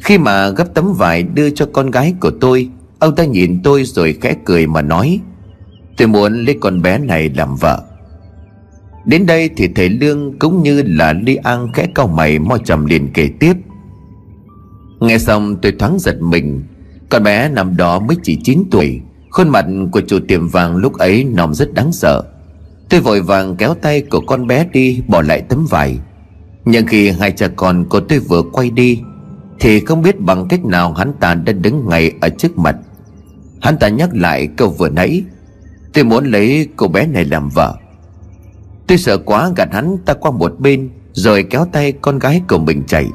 [0.00, 3.84] Khi mà gấp tấm vải đưa cho con gái của tôi, Ông ta nhìn tôi
[3.84, 5.20] rồi khẽ cười mà nói
[6.00, 7.82] Tôi muốn lấy con bé này làm vợ.
[9.04, 12.86] Đến đây thì thầy Lương cũng như là Ly An khẽ cau mày mo trầm
[12.86, 13.52] liền kể tiếp.
[15.00, 16.64] Nghe xong tôi thoáng giật mình.
[17.08, 20.98] Con bé nằm đó mới chỉ 9 tuổi, Khuôn mặt của chủ tiệm vàng lúc
[20.98, 22.22] ấy nòm rất đáng sợ.
[22.88, 25.98] Tôi vội vàng kéo tay của con bé đi Bỏ lại tấm vải.
[26.64, 29.00] Nhưng khi hai cha con của tôi vừa quay đi,
[29.60, 32.76] Thì không biết bằng cách nào hắn ta đã đứng ngay ở trước mặt.
[33.60, 35.22] Hắn ta nhắc lại câu vừa nãy
[35.92, 37.76] Tôi muốn lấy cô bé này làm vợ.
[38.86, 42.58] Tôi sợ quá, gạt hắn ta qua một bên, Rồi kéo tay con gái của
[42.58, 43.06] mình chạy.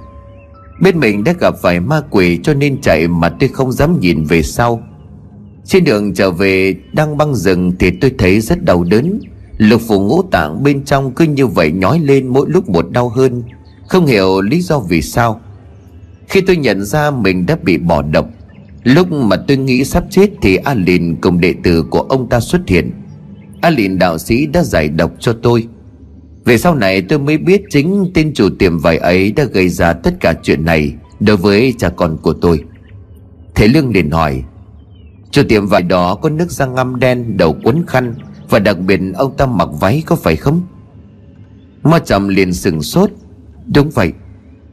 [0.81, 4.23] Bên mình đã gặp phải ma quỷ cho nên chạy mà tôi không dám nhìn
[4.23, 4.83] về sau.
[5.65, 9.19] Trên đường trở về, đang băng rừng thì tôi thấy rất đau đớn.
[9.57, 13.09] Lục phủ ngũ tạng bên trong cứ như vậy nhói lên mỗi lúc một đau
[13.09, 13.43] hơn.
[13.87, 15.41] Không hiểu lý do vì sao.
[16.27, 18.25] Khi tôi nhận ra mình đã bị bỏ độc
[18.85, 22.39] Lúc mà tôi nghĩ sắp chết thì A Lìn cùng đệ tử của ông ta
[22.39, 22.91] xuất hiện.
[23.61, 25.67] A Lìn đạo sĩ đã giải độc cho tôi.
[26.45, 29.93] Về sau này tôi mới biết chính tên chủ tiệm vải ấy đã gây ra
[29.93, 32.63] tất cả chuyện này Đối với cha con của tôi.
[33.55, 34.43] Thế Lương liền hỏi,
[35.31, 38.13] Chủ tiệm vải đó có nước da ngăm đen, đầu quấn khăn
[38.49, 40.61] Và đặc biệt ông ta mặc váy có phải không?
[41.83, 43.09] Ma trầm liền sừng sốt,
[43.75, 44.11] Đúng vậy,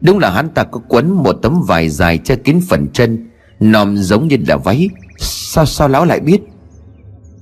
[0.01, 3.29] Đúng là hắn ta có quấn một tấm vải dài che kín phần chân
[3.63, 4.89] Nòm giống như là váy.
[5.19, 6.41] Sao sao lão lại biết?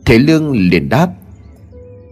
[0.04, 1.08] Thế Lương liền đáp.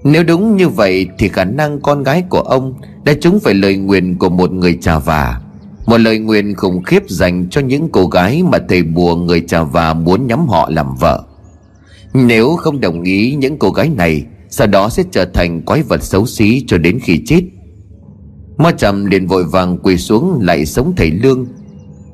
[0.05, 3.77] Nếu đúng như vậy Thì khả năng con gái của ông Đã trúng phải lời
[3.77, 5.41] nguyền của một người trà vả
[5.87, 9.63] Một lời nguyền khủng khiếp dành cho những cô gái Mà thầy bùa người trà
[9.63, 11.25] vả muốn nhắm họ làm vợ.
[12.15, 16.03] Nếu không đồng ý những cô gái này, Sau đó sẽ trở thành quái vật
[16.03, 17.43] xấu xí cho đến khi chết.
[18.57, 21.47] Ma trầm liền vội vàng quỳ xuống lại sống thầy Lương.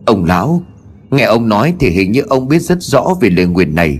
[0.06, 0.62] Ông lão
[1.10, 3.98] Nghe ông nói thì hình như ông biết rất rõ về lời nguyền này.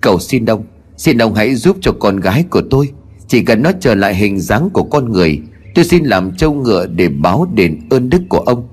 [0.00, 0.64] Cầu xin ông
[0.96, 2.90] Xin ông hãy giúp cho con gái của tôi.
[3.28, 5.40] Chỉ cần nó trở lại hình dáng của con người,
[5.74, 8.68] Tôi xin làm trâu ngựa để báo đền ơn đức của ông.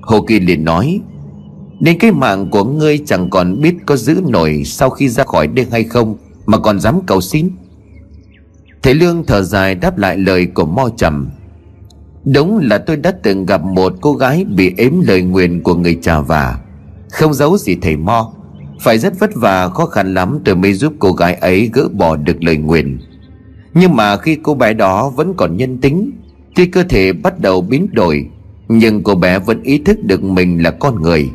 [0.00, 1.00] Hồ Kỳ liền nói
[1.80, 5.46] Đến cái mạng của ngươi chẳng còn biết có giữ nổi Sau khi ra khỏi
[5.46, 7.50] đây hay không, Mà còn dám cầu xin?
[8.82, 11.28] Thầy Lương thở dài đáp lại lời của Mo Trầm,
[12.24, 15.98] Đúng là tôi đã từng gặp một cô gái Bị ếm lời nguyền của người
[16.02, 16.58] trà vả
[17.16, 18.32] không giấu gì thầy Mo.
[18.80, 22.16] Phải rất vất vả, khó khăn lắm tôi mới giúp cô gái ấy gỡ bỏ
[22.16, 22.98] được lời nguyền.
[23.74, 26.10] Nhưng mà khi cô bé đó vẫn còn nhân tính
[26.54, 28.26] Tuy cơ thể bắt đầu biến đổi.
[28.68, 31.30] Nhưng cô bé vẫn ý thức được mình là con người.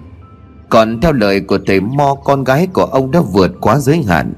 [0.70, 4.34] Còn theo lời của thầy Mo, Con gái của ông đã vượt quá giới hạn.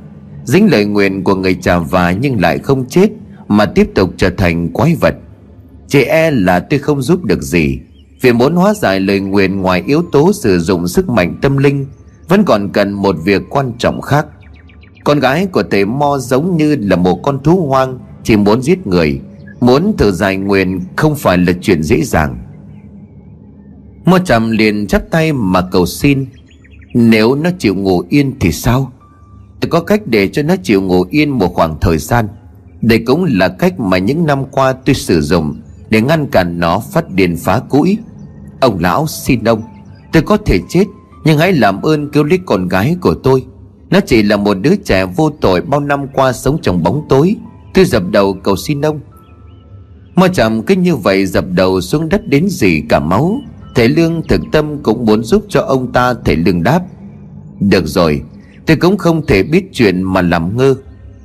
[0.45, 3.09] Dính lời nguyện của người trà và Nhưng lại không chết,
[3.47, 5.15] Mà tiếp tục trở thành quái vật.
[5.87, 7.79] Chị e là tôi không giúp được gì
[8.23, 11.85] vì muốn hóa giải lời nguyện ngoài yếu tố sử dụng sức mạnh tâm linh,
[12.27, 14.25] Vẫn còn cần một việc quan trọng khác.
[15.03, 18.87] Con gái của thầy Mo giống như là một con thú hoang, Chỉ muốn giết
[18.87, 19.21] người,
[19.59, 22.37] Muốn thử giải nguyện không phải là chuyện dễ dàng.
[24.05, 26.25] Mo trầm liền chắp tay mà cầu xin,
[26.93, 28.91] Nếu nó chịu ngủ yên thì sao?
[29.59, 32.27] Tôi có cách để cho nó chịu ngủ yên một khoảng thời gian.
[32.81, 36.79] Đây cũng là cách mà những năm qua tôi sử dụng Để ngăn cản nó
[36.79, 37.97] phát điền phá cũi.
[38.63, 39.61] Ông lão xin ông,
[40.11, 40.85] Tôi có thể chết,
[41.23, 43.45] Nhưng hãy làm ơn cứu lấy con gái của tôi.
[43.89, 47.35] Nó chỉ là một đứa trẻ vô tội Bao năm qua sống trong bóng tối.
[47.73, 48.99] Tôi dập đầu cầu xin ông.
[50.15, 53.37] Mo chạm cứ như vậy dập đầu xuống đất đến gì cả máu.
[53.75, 56.81] Thầy Lương thực tâm cũng muốn giúp cho ông ta, Thầy Lương đáp.
[57.59, 58.21] Được rồi,
[58.65, 60.75] Tôi cũng không thể biết chuyện mà làm ngơ.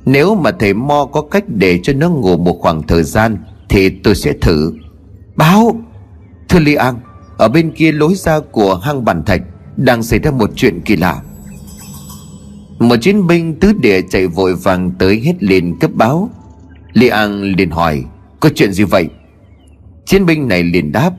[0.05, 3.37] Nếu mà thầy Mo có cách để cho nó ngủ một khoảng thời gian,
[3.69, 4.73] Thì tôi sẽ thử.
[5.35, 5.81] Báo,
[6.49, 6.95] Thưa Li An.
[7.39, 9.41] Ở bên kia lối ra của hang bản thạch
[9.77, 11.21] Đang xảy ra một chuyện kỳ lạ.
[12.79, 16.29] Một chiến binh tứ địa chạy vội vàng tới hết liền cấp báo.
[16.93, 18.03] Li An liền hỏi,
[18.39, 19.07] Có chuyện gì vậy?
[20.05, 21.11] Chiến binh này liền đáp,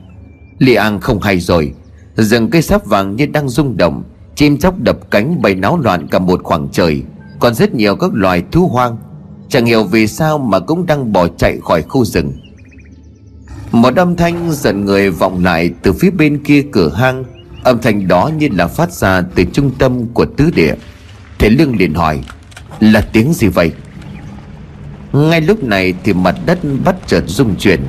[0.57, 1.73] Li An không hay rồi.
[2.15, 4.03] Rừng cây sáp vàng như đang rung động,
[4.35, 7.03] Chim chóc đập cánh bay náo loạn cả một khoảng trời,
[7.39, 8.97] Còn rất nhiều các loài thú hoang.
[9.49, 12.33] Chẳng hiểu vì sao mà cũng đang bỏ chạy khỏi khu rừng.
[13.71, 17.23] Một âm thanh giận người vọng lại từ phía bên kia cửa hang.
[17.63, 20.73] Âm thanh đó như là phát ra từ trung tâm của tứ địa.
[21.39, 22.19] Thế lương liền hỏi,
[22.79, 23.71] Là tiếng gì vậy?
[25.13, 27.81] Ngay lúc này thì mặt đất bắt chợt rung chuyển.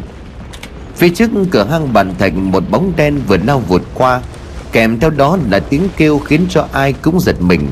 [0.96, 4.20] Phía trước cửa hang bàn thành một bóng đen vừa lao vụt qua.
[4.72, 7.66] Kèm theo đó là tiếng kêu khiến cho ai cũng giật mình.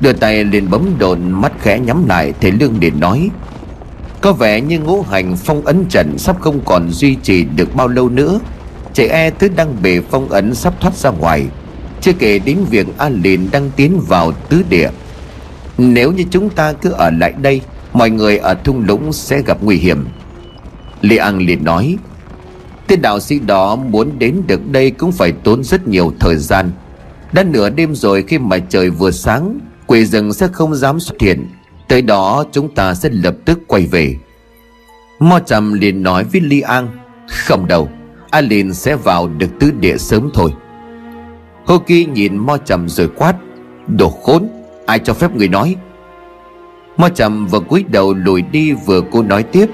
[0.00, 3.30] Đưa tay liền bấm đồn, mắt khẽ nhắm lại, thế Lương liền nói
[4.20, 7.88] có vẻ như ngũ hành phong ấn trận Sắp không còn duy trì được bao
[7.88, 8.40] lâu nữa.
[8.94, 11.46] Trẻ e thứ đang bề phong ấn sắp thoát ra ngoài.
[12.00, 14.90] Chưa kể đến việc A liền đang tiến vào tứ địa.
[15.78, 17.60] Nếu như chúng ta cứ ở lại đây,
[17.92, 20.06] Mọi người ở thung lũng sẽ gặp nguy hiểm.
[21.00, 21.96] Lê An liền nói,
[22.86, 26.70] Tên đạo sĩ đó muốn đến được đây cũng phải tốn rất nhiều thời gian.
[27.32, 31.20] Đã nửa đêm rồi khi mà trời vừa sáng, Quỷ rừng sẽ không dám xuất
[31.20, 31.46] hiện.
[31.88, 34.16] Tới đó chúng ta sẽ lập tức quay về.
[35.18, 36.88] Mo trầm liền nói với Li An,
[37.28, 37.88] Không đâu
[38.30, 40.52] Alin sẽ vào được tứ địa sớm thôi.
[41.64, 43.34] Hoki nhìn Mo trầm rồi quát,
[43.86, 44.48] Đồ khốn,
[44.86, 45.76] Ai cho phép người nói?
[46.96, 49.66] Mo trầm vừa cúi đầu lùi đi vừa cô nói tiếp,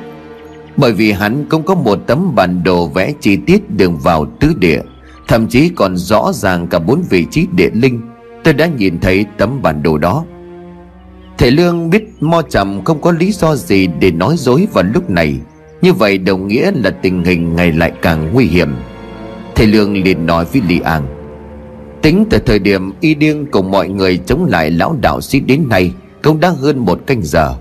[0.77, 4.53] bởi vì hắn cũng có một tấm bản đồ vẽ chi tiết đường vào tứ
[4.59, 4.81] địa,
[5.29, 8.00] Thậm chí còn rõ ràng cả bốn vị trí địa linh.
[8.44, 10.25] Tôi đã nhìn thấy tấm bản đồ đó.
[11.38, 15.10] Thầy Lương biết Mo Trầm không có lý do gì để nói dối vào lúc
[15.10, 15.37] này.
[15.82, 18.74] Như vậy đồng nghĩa là tình hình ngày lại càng nguy hiểm.
[19.54, 21.02] Thầy Lương liền nói với Lý An,
[22.02, 25.68] Tính từ thời điểm y điên cùng mọi người chống lại lão đạo sĩ đến
[25.68, 27.54] nay, Cũng đã hơn một canh giờ.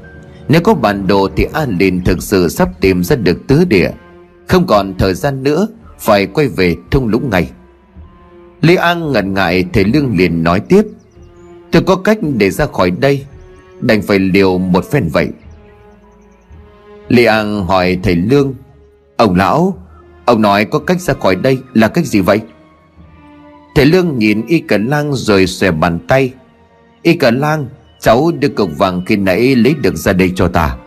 [0.47, 3.91] Nếu có bản đồ thì An liền thực sự sắp tìm ra được tứ địa.
[4.47, 5.67] Không còn thời gian nữa,
[5.99, 7.49] Phải quay về thung lũng ngay.
[8.61, 10.83] Lý An ngần ngại, Thầy Lương liền nói tiếp,
[11.71, 13.25] Tôi có cách để ra khỏi đây.
[13.87, 15.27] Đành phải liều một phen vậy.
[17.07, 18.53] Lê An hỏi thầy Lương,
[19.17, 19.77] Ông lão,
[20.25, 22.41] Ông nói có cách ra khỏi đây là cách gì vậy?
[23.75, 26.33] Thầy Lương nhìn Y Cẩn Lang rồi xòe bàn tay.
[27.01, 27.67] Y Cẩn Lang,
[28.03, 30.77] Cháu đưa cục vàng khi nãy lấy được ra đây cho ta.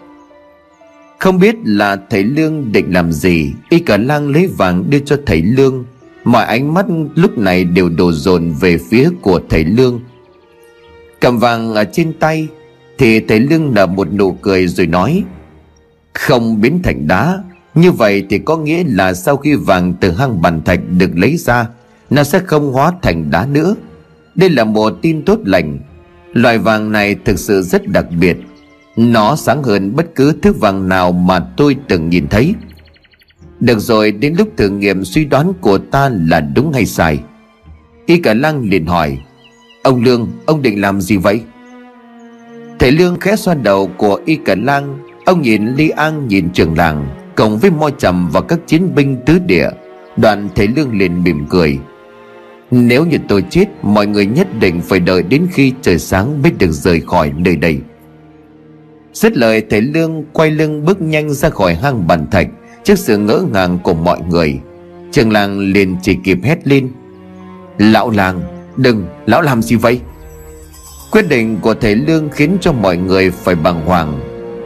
[1.19, 5.17] Không biết là thầy Lương định làm gì, Y cả lang lấy vàng đưa cho
[5.27, 5.85] thầy Lương.
[6.25, 10.01] Mọi ánh mắt lúc này đều đổ dồn về phía của thầy Lương.
[11.21, 12.49] Cầm vàng ở trên tay
[12.99, 15.25] thì thầy Lương nở một nụ cười rồi nói,
[16.15, 17.39] Không biến thành đá.
[17.75, 21.37] Như vậy thì có nghĩa là sau khi vàng từ hang bàn thạch được lấy
[21.37, 21.69] ra,
[22.11, 23.75] Nó sẽ không hóa thành đá nữa.
[24.35, 25.79] Đây là một tin tốt lành.
[26.33, 28.37] Loại vàng này thực sự rất đặc biệt.
[28.97, 32.55] Nó sáng hơn bất cứ thứ vàng nào mà tôi từng nhìn thấy.
[33.61, 37.19] Được rồi, đến lúc thử nghiệm suy đoán của ta là đúng hay sai?
[38.07, 39.19] Y cả lăng liền hỏi,
[39.83, 41.41] Ông Lương, ông định làm gì vậy?
[42.79, 44.99] Thầy Lương khẽ xoa đầu của Y cả lang.
[45.24, 49.16] Ông nhìn Ly An, nhìn trường làng, Cộng với Mo trầm và các chiến binh
[49.27, 49.68] tứ địa.
[50.16, 51.79] Đoạn thầy Lương liền mỉm cười.
[52.70, 56.53] Nếu như tôi chết, Mọi người nhất định phải đợi đến khi trời sáng Mới
[56.59, 57.79] được rời khỏi nơi đây.
[59.12, 62.49] Dứt lời, thầy Lương quay lưng bước nhanh ra khỏi hang bàn thạch,
[62.85, 64.61] Trước sự ngỡ ngàng của mọi người.
[65.12, 66.89] Trường làng liền chỉ kịp hét lên.
[67.79, 68.41] Lão làng,
[68.77, 70.01] Đừng, lão làm gì vậy?
[71.11, 74.21] Quyết định của thầy Lương khiến cho mọi người phải bàng hoàng.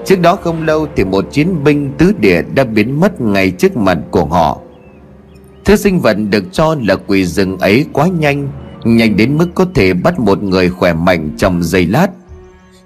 [0.06, 3.76] Trước đó không lâu thì một chiến binh tứ địa đã biến mất ngay trước
[3.76, 4.58] mặt của họ.
[5.64, 8.48] Thứ sinh vật được cho là quỷ rừng ấy quá nhanh
[8.84, 12.08] Nhanh đến mức có thể bắt một người khỏe mạnh trong giây lát.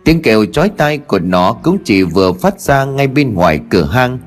[0.05, 3.85] Tiếng kêu chói tai của nó cũng chỉ vừa phát ra ngay bên ngoài cửa
[3.85, 4.19] hang.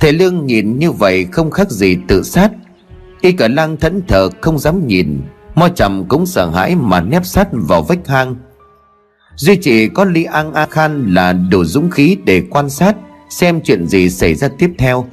[0.00, 2.50] Thầy Lương nhìn như vậy không khác gì tự sát.
[3.20, 5.20] Y cả lang thẫn thờ không dám nhìn.
[5.54, 8.36] Mo chầm cũng sợ hãi mà nép sát vào vách hang.
[9.36, 12.96] Duy chỉ có Li An A Khan là đủ dũng khí để quan sát,
[13.30, 15.06] Xem chuyện gì xảy ra tiếp theo.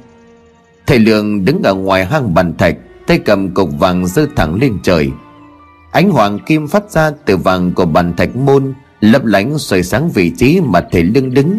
[0.86, 2.76] Thầy Lương đứng ở ngoài hang bàn thạch,
[3.06, 5.10] Tay cầm cục vàng dơ thẳng lên trời.
[5.92, 10.10] Ánh hoàng kim phát ra từ vàng của bàn thạch môn, Lấp lánh soi sáng
[10.10, 11.58] vị trí mà thầy Lương đứng.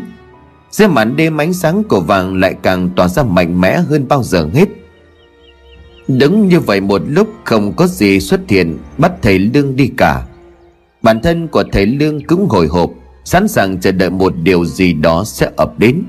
[0.72, 4.24] Dưới màn đêm ánh sáng của vàng lại càng tỏa ra mạnh mẽ hơn bao
[4.24, 4.70] giờ hết.
[6.18, 10.26] Đứng như vậy một lúc không có gì xuất hiện, Bắt thầy Lương đi cả.
[11.02, 12.92] Bản thân của thầy Lương cũng hồi hộp,
[13.24, 16.04] Sẵn sàng chờ đợi một điều gì đó sẽ ập đến.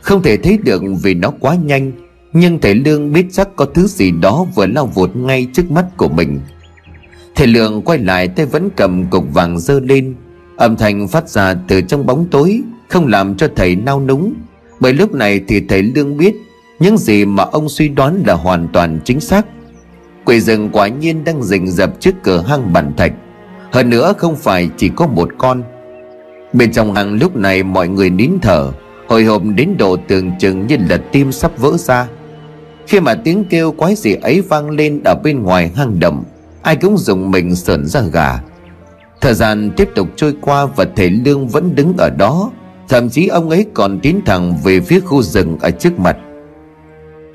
[0.00, 1.92] Không thể thấy được vì nó quá nhanh,
[2.32, 5.84] Nhưng thầy Lương biết chắc có thứ gì đó vừa lao vụt ngay trước mắt
[5.96, 6.40] của mình.
[7.34, 10.14] Thầy Lương quay lại tay vẫn cầm cục vàng dơ lên,
[10.56, 14.34] Âm thanh phát ra từ trong bóng tối, Không làm cho thầy nao núng.
[14.80, 16.34] Bởi lúc này thì thầy Lương biết
[16.80, 19.46] những gì mà ông suy đoán là hoàn toàn chính xác.
[20.24, 23.12] Quỷ rừng quả nhiên đang rình rập trước cửa hang bản thạch.
[23.72, 25.62] Hơn nữa không phải chỉ có một con.
[26.52, 28.72] Bên trong hang lúc này mọi người nín thở,
[29.08, 32.08] Hồi hộp đến độ tưởng chừng như là tim sắp vỡ ra.
[32.86, 36.24] Khi mà tiếng kêu quái gì ấy vang lên ở bên ngoài hang động,
[36.62, 38.40] Ai cũng dùng mình sởn ra gà.
[39.20, 42.50] Thời gian tiếp tục trôi qua và thầy Lương vẫn đứng ở đó,
[42.88, 46.16] Thậm chí ông ấy còn tiến thẳng về phía khu rừng ở trước mặt.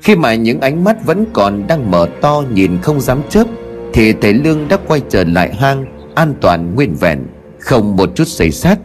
[0.06, 3.44] Khi mà những ánh mắt vẫn còn đang mở to nhìn không dám chớp,
[3.92, 5.84] Thì thầy Lương đã quay trở lại hang,
[6.14, 7.26] an toàn nguyên vẹn,
[7.58, 8.78] không một chút xảy sát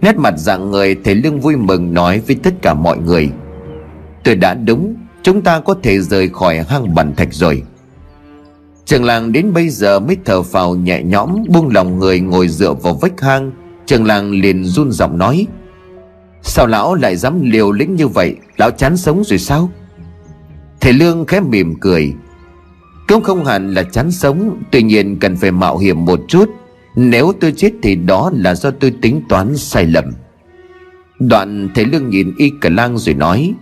[0.00, 3.30] nét mặt dạng người, thầy lương vui mừng nói với tất cả mọi người,
[4.24, 7.62] tôi đã đúng, chúng ta có thể rời khỏi hang bản thạch rồi.
[8.84, 12.72] Trường làng đến bây giờ mới thở phào nhẹ nhõm, buông lòng người ngồi dựa
[12.72, 13.52] vào vách hang.
[13.86, 15.46] Trường làng liền run giọng nói,
[16.42, 18.36] sao lão lại dám liều lĩnh như vậy?
[18.56, 19.70] Lão chán sống rồi sao?
[20.84, 22.14] Thầy lương khẽ mỉm cười.
[23.08, 26.50] Cũng không hẳn là chán sống, tuy nhiên cần phải mạo hiểm một chút.
[26.96, 30.04] Nếu tôi chết thì đó là do tôi tính toán sai lầm.
[31.18, 33.52] Đoạn thầy Lương nhìn Y Cả Lang rồi nói,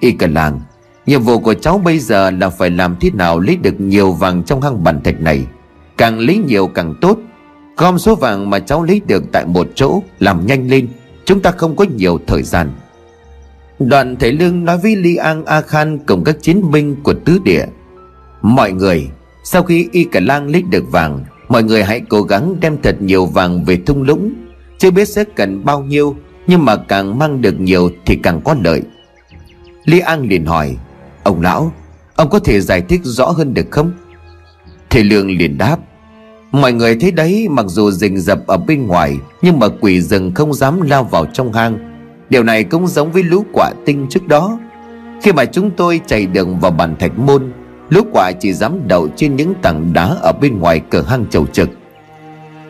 [0.00, 0.60] Y Cả Lang,
[1.06, 4.42] Nhiệm vụ của cháu bây giờ là phải làm thế nào lấy được nhiều vàng
[4.42, 5.46] trong hang bàn thạch này?
[5.96, 7.18] Càng lấy nhiều càng tốt.
[7.76, 10.88] Gom số vàng mà cháu lấy được tại một chỗ, Làm nhanh lên.
[11.24, 12.70] Chúng ta không có nhiều thời gian.
[13.78, 17.38] Đoạn thầy Lương nói với Li An A Khan Cùng các chiến binh của tứ
[17.44, 17.64] địa.
[18.42, 19.08] Mọi người,
[19.44, 23.02] Sau khi Y Cả Lang lấy được vàng, Mọi người hãy cố gắng đem thật
[23.02, 24.32] nhiều vàng về thung lũng.
[24.78, 26.16] Chưa biết sẽ cần bao nhiêu,
[26.46, 28.82] Nhưng mà càng mang được nhiều thì càng có lợi.
[29.84, 30.76] Li An liền hỏi,
[31.22, 31.72] Ông lão,
[32.16, 33.92] Ông có thể giải thích rõ hơn được không?
[34.90, 35.76] Thầy Lương liền đáp,
[36.52, 40.32] Mọi người thấy đấy, mặc dù rình rập ở bên ngoài, Nhưng mà quỷ rừng
[40.34, 41.97] không dám lao vào trong hang.
[42.30, 44.58] Điều này cũng giống với lũ quả tinh trước đó.
[45.22, 47.52] Khi mà chúng tôi chạy đường vào bàn thạch môn,
[47.88, 51.46] Lũ quả chỉ dám đậu trên những tảng đá Ở bên ngoài cửa hang chầu
[51.46, 51.68] trực.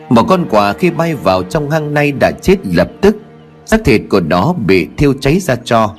[0.09, 3.15] Một con quả khi bay vào trong hang này đã chết lập tức.
[3.65, 5.95] Xác thịt của nó bị thiêu cháy ra cho.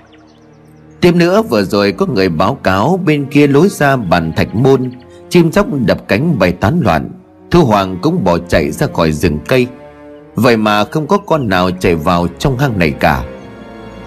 [1.00, 4.90] Thêm nữa, vừa rồi có người báo cáo bên kia lối ra bàn thạch môn,
[5.28, 7.10] Chim chóc đập cánh bay tán loạn.
[7.50, 9.66] Thu Hoàng cũng bỏ chạy ra khỏi rừng cây.
[10.34, 13.24] Vậy mà không có con nào chạy vào trong hang này cả.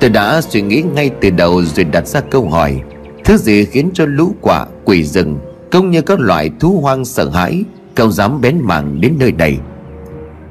[0.03, 2.81] Tôi đã suy nghĩ ngay từ đầu rồi đặt ra câu hỏi.
[3.23, 5.39] Thứ gì khiến cho lũ quả quỷ rừng,
[5.71, 7.63] Cũng như các loại thú hoang sợ hãi
[7.95, 9.59] Không dám bén mảng đến nơi này?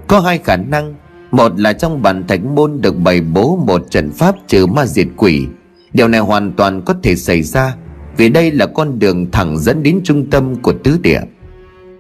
[0.09, 0.95] Có hai khả năng.
[1.31, 5.07] Một là trong bản thạch môn được bày bố một trận pháp trừ ma diệt
[5.17, 5.47] quỷ.
[5.93, 7.77] Điều này hoàn toàn có thể xảy ra,
[8.17, 11.21] Vì đây là con đường thẳng dẫn đến trung tâm của tứ địa.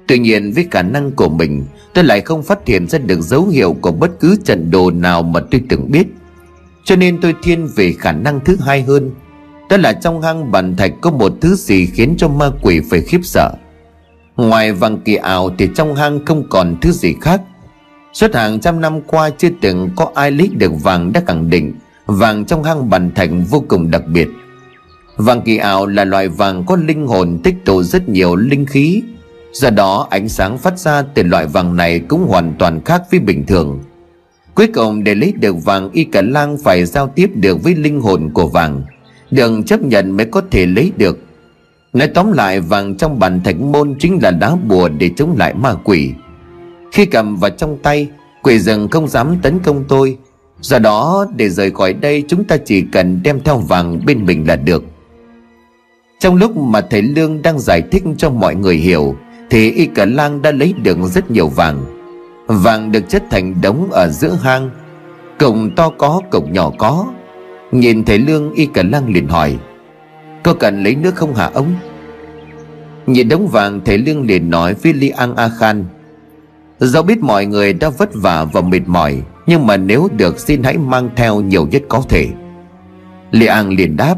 [0.06, 3.46] Tuy nhiên, với khả năng của mình, Tôi lại không phát hiện ra được dấu
[3.46, 6.06] hiệu của bất cứ trận đồ nào mà tôi từng biết.
[6.84, 9.10] Cho nên tôi thiên về khả năng thứ hai hơn.
[9.68, 13.00] Đó là trong hang bàn thạch có một thứ gì khiến cho ma quỷ phải
[13.00, 13.50] khiếp sợ.
[14.36, 17.40] Ngoài vàng kỳ ảo thì trong hang không còn thứ gì khác.
[18.12, 21.74] Suốt hàng trăm năm qua chưa từng có ai lấy được vàng đã khẳng định
[22.06, 24.28] Vàng trong hang bàn thạch vô cùng đặc biệt.
[25.16, 29.02] Vàng kỳ ảo là loại vàng có linh hồn tích tụ rất nhiều linh khí.
[29.52, 33.20] Do đó ánh sáng phát ra từ loại vàng này cũng hoàn toàn khác với
[33.20, 33.80] bình thường.
[34.54, 38.00] Cuối cùng, để lấy được vàng, Y Cả Lang phải giao tiếp được với linh
[38.00, 38.82] hồn của vàng.
[39.30, 41.18] Đừng chấp nhận mới có thể lấy được.
[41.92, 45.54] Nói tóm lại, vàng trong bản thạch môn chính là đá bùa để chống lại
[45.54, 46.10] ma quỷ.
[46.92, 48.08] Khi cầm vào trong tay,
[48.42, 50.16] Quỷ rừng không dám tấn công tôi.
[50.60, 54.48] Do đó, để rời khỏi đây, chúng ta chỉ cần đem theo vàng bên mình
[54.48, 54.84] là được.
[56.18, 59.16] Trong lúc mà thầy Lương đang giải thích cho mọi người hiểu,
[59.50, 62.01] Thì Y Cả Lang đã lấy được rất nhiều vàng.
[62.46, 64.70] Vàng được chất thành đống ở giữa hang.
[65.38, 67.06] Cổng to có, cổng nhỏ có.
[67.72, 69.58] Nhìn thấy Lương Y Cả lăng liền hỏi,
[70.42, 71.74] Có cần lấy nước không hả ông?
[73.06, 75.84] Nhìn đống vàng thầy Lương liền nói với Li An A Khan
[76.78, 80.62] Do biết mọi người đã vất vả và mệt mỏi, Nhưng mà nếu được xin
[80.62, 82.28] hãy mang theo nhiều nhất có thể.
[83.30, 84.14] Li An liền đáp,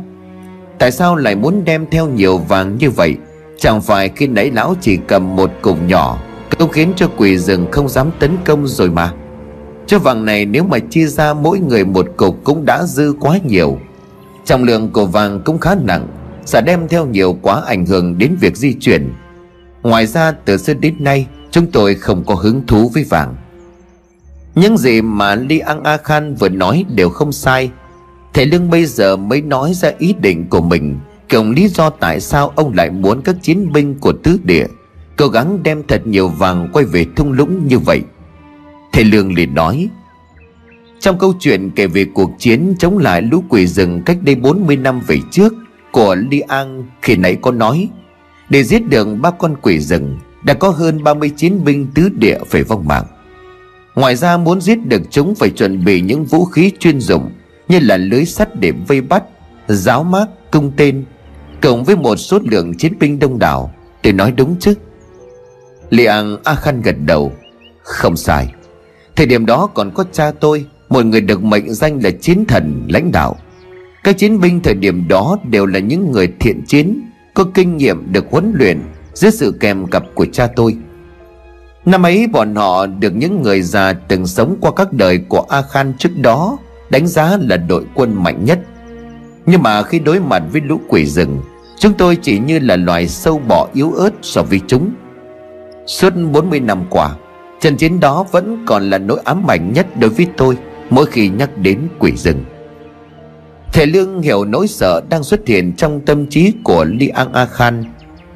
[0.78, 3.16] Tại sao lại muốn đem theo nhiều vàng như vậy?
[3.58, 6.18] Chẳng phải khi nãy lão chỉ cầm một cục nhỏ
[6.58, 9.12] cũng khiến cho quỷ rừng không dám tấn công rồi mà.
[9.86, 13.38] Cho vàng này nếu mà chia ra mỗi người một cục cũng đã dư quá
[13.44, 13.78] nhiều.
[14.44, 16.08] Trọng lượng của vàng cũng khá nặng,
[16.46, 19.12] Sẽ đem theo nhiều quá ảnh hưởng đến việc di chuyển.
[19.82, 23.36] Ngoài ra, từ xưa đến nay, Chúng tôi không có hứng thú với vàng.
[24.54, 27.70] Những gì mà Li An A Khan vừa nói đều không sai.
[28.34, 30.98] Thầy Lương bây giờ mới nói ra ý định của mình
[31.30, 34.66] Cộng lý do tại sao ông lại muốn các chiến binh của tứ địa
[35.16, 38.02] Cố gắng đem thật nhiều vàng quay về thung lũng như vậy.
[38.92, 39.88] Thầy Lương liền nói
[41.00, 44.76] Trong câu chuyện kể về cuộc chiến chống lại lũ quỷ rừng cách đây 40
[44.76, 45.54] năm về trước
[45.92, 47.88] Của Li An khi nãy có nói
[48.48, 52.38] Để giết được ba con quỷ rừng Đã có hơn 30 chiến binh tứ địa
[52.46, 53.04] phải vong mạng.
[53.94, 57.30] Ngoài ra muốn giết được chúng phải chuẩn bị những vũ khí chuyên dụng
[57.68, 59.24] Như là lưới sắt để vây bắt
[59.68, 61.04] Giáo mát, cung tên
[61.62, 63.74] Cộng với một số lượng chiến binh đông đảo.
[64.02, 64.74] Để nói đúng chứ
[65.94, 67.32] Liang A Khan gật đầu.
[67.82, 68.52] Không sai.
[69.16, 72.86] Thời điểm đó còn có cha tôi, Một người được mệnh danh là chiến thần
[72.88, 73.36] lãnh đạo.
[74.04, 77.00] Các chiến binh thời điểm đó Đều là những người thiện chiến,
[77.34, 78.80] Có kinh nghiệm được huấn luyện
[79.14, 80.76] Dưới sự kèm cặp của cha tôi.
[81.84, 85.62] Năm ấy, bọn họ được những người già từng sống qua các đời của A
[85.62, 86.58] Khan trước đó,
[86.90, 88.60] Đánh giá là đội quân mạnh nhất.
[89.46, 91.40] Nhưng mà khi đối mặt với lũ quỷ rừng,
[91.78, 94.90] Chúng tôi chỉ như là loài sâu bọ yếu ớt so với chúng.
[95.86, 97.10] Suốt 40 năm qua,
[97.60, 100.56] Trận chiến đó vẫn còn là nỗi ám ảnh nhất đối với tôi
[100.90, 102.44] Mỗi khi nhắc đến quỷ rừng.
[103.72, 107.46] Thể lương hiểu nỗi sợ đang xuất hiện trong tâm trí của Li An A
[107.46, 107.84] Khan.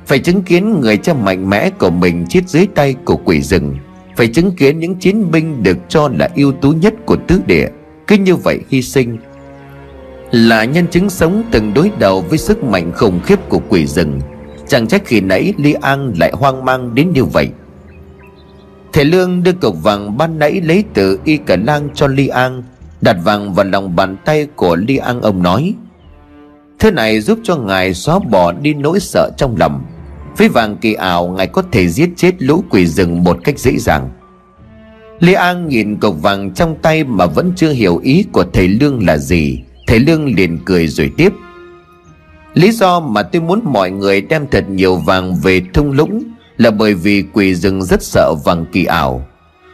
[0.07, 3.77] Phải chứng kiến người cha mạnh mẽ của mình chết dưới tay của quỷ rừng.
[4.17, 7.69] Phải chứng kiến những chiến binh được cho là ưu tú nhất của tứ địa.
[8.07, 9.19] Cứ như vậy hy sinh
[10.31, 14.21] là nhân chứng sống từng đối đầu với sức mạnh khủng khiếp của quỷ rừng.
[14.69, 17.49] Chẳng trách khi nãy Li An lại hoang mang đến như vậy.
[18.93, 22.63] Thầy Lương đưa cục vàng ban nãy lấy từ Y Cả Lang cho Li An,
[23.01, 25.75] Đặt vàng vào lòng bàn tay của Li An ông nói
[26.79, 29.85] Thứ này giúp cho ngài xóa bỏ đi nỗi sợ trong lòng.
[30.37, 33.77] Với vàng kỳ ảo, ngài có thể giết chết lũ quỷ rừng một cách dễ
[33.79, 34.11] dàng.
[35.21, 39.07] Li An nhìn cục vàng trong tay mà vẫn chưa hiểu ý của thầy Lương
[39.07, 39.63] là gì.
[39.87, 41.33] Thầy Lương liền cười rồi tiếp
[42.55, 46.23] Lý do mà tôi muốn mọi người đem thật nhiều vàng về thung lũng
[46.59, 49.27] Là bởi vì quỷ rừng rất sợ vàng kỳ ảo.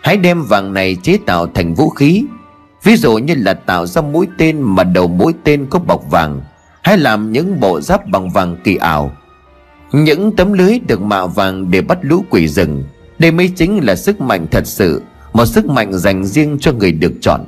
[0.02, 2.24] Hãy đem vàng này chế tạo thành vũ khí.
[2.82, 6.40] Ví dụ như là tạo ra mũi tên mà đầu mũi tên có bọc vàng,
[6.82, 9.12] Hay làm những bộ giáp bằng vàng kỳ ảo.
[9.92, 12.84] Những tấm lưới được mạ vàng để bắt lũ quỷ rừng.
[13.18, 15.02] Đây mới chính là sức mạnh thật sự,
[15.32, 17.40] Một sức mạnh dành riêng cho người được chọn.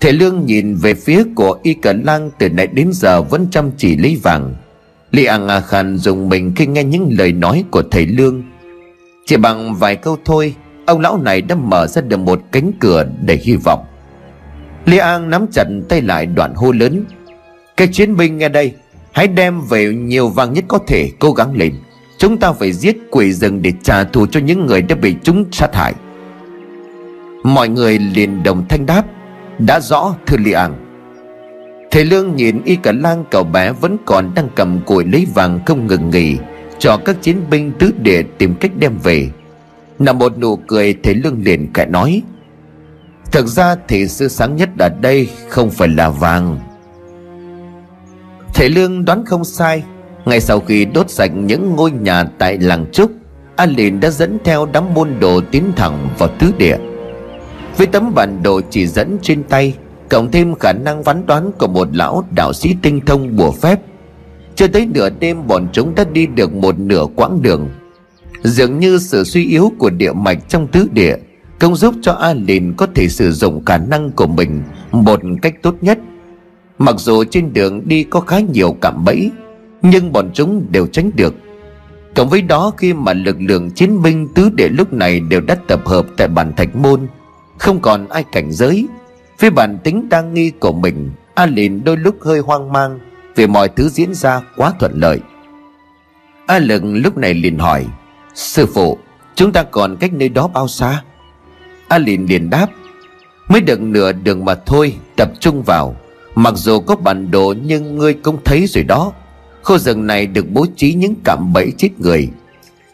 [0.00, 3.70] Thầy Lương nhìn về phía của Y Cẩn Lang từ nãy đến giờ vẫn chăm
[3.76, 4.54] chỉ lấy vàng.
[5.10, 8.42] Lý Ang A Khan dùng mình khi nghe những lời nói của thầy Lương.
[9.26, 10.54] Chỉ bằng vài câu thôi,
[10.86, 13.84] Ông lão này đã mở ra được một cánh cửa để hy vọng.
[14.84, 17.04] Lý An nắm chặt tay lại đoạn hô lớn.
[17.76, 18.72] Các chiến binh nghe đây,
[19.12, 21.74] Hãy đem về nhiều vàng nhất có thể, Cố gắng lên.
[22.18, 25.44] Chúng ta phải giết quỷ rừng để trả thù cho những người đã bị chúng
[25.52, 25.94] sát hại.
[27.42, 29.02] Mọi người liền đồng thanh đáp
[29.58, 30.74] đã rõ thưa li ảng.
[31.90, 35.60] Thầy lương nhìn y cả lang cậu bé vẫn còn đang cầm cùi lấy vàng
[35.66, 36.36] không ngừng nghỉ
[36.78, 39.30] cho các chiến binh tứ địa tìm cách đem về.
[39.98, 42.22] Nằm một nụ cười, thầy lương liền kẻ nói,
[43.32, 46.58] thực ra thì sự sáng nhất ở đây không phải là vàng.
[48.54, 49.82] Thầy lương đoán không sai,
[50.24, 53.10] ngay sau khi đốt sạch những ngôi nhà tại làng trúc
[53.56, 56.76] an liền đã dẫn theo đám môn đồ tiến thẳng vào tứ địa
[57.76, 59.74] với tấm bản đồ chỉ dẫn trên tay,
[60.08, 63.80] cộng thêm khả năng phán đoán của một lão đạo sĩ tinh thông bùa phép.
[64.54, 67.68] Chưa tới nửa đêm, bọn chúng đã đi được một nửa quãng đường.
[68.42, 71.16] Dường như sự suy yếu của địa mạch trong tứ địa
[71.58, 74.62] Công giúp cho A Lìn có thể sử dụng khả năng của mình
[74.92, 75.98] Một cách tốt nhất.
[76.78, 79.30] Mặc dù trên đường đi có khá nhiều cạm bẫy,
[79.82, 81.34] Nhưng bọn chúng đều tránh được.
[82.14, 85.56] Cộng với đó, khi mà lực lượng chiến binh tứ địa lúc này đều đã
[85.68, 87.00] tập hợp tại bản thạch môn
[87.58, 88.86] không còn ai cảnh giới.
[89.40, 92.98] Với bản tính đang nghi của mình, A Lìn đôi lúc hơi hoang mang,
[93.36, 95.20] Vì mọi thứ diễn ra quá thuận lợi.
[96.46, 97.86] A lừng lúc này liền hỏi,
[98.34, 98.98] Sư phụ,
[99.34, 101.02] Chúng ta còn cách nơi đó bao xa?
[101.88, 102.66] A Lìn liền đáp,
[103.48, 105.96] Mới được nửa đường mà thôi, Tập trung vào.
[106.34, 109.12] Mặc dù có bản đồ nhưng ngươi cũng thấy rồi đó.
[109.62, 112.28] Khu rừng này được bố trí những cạm bẫy chết người.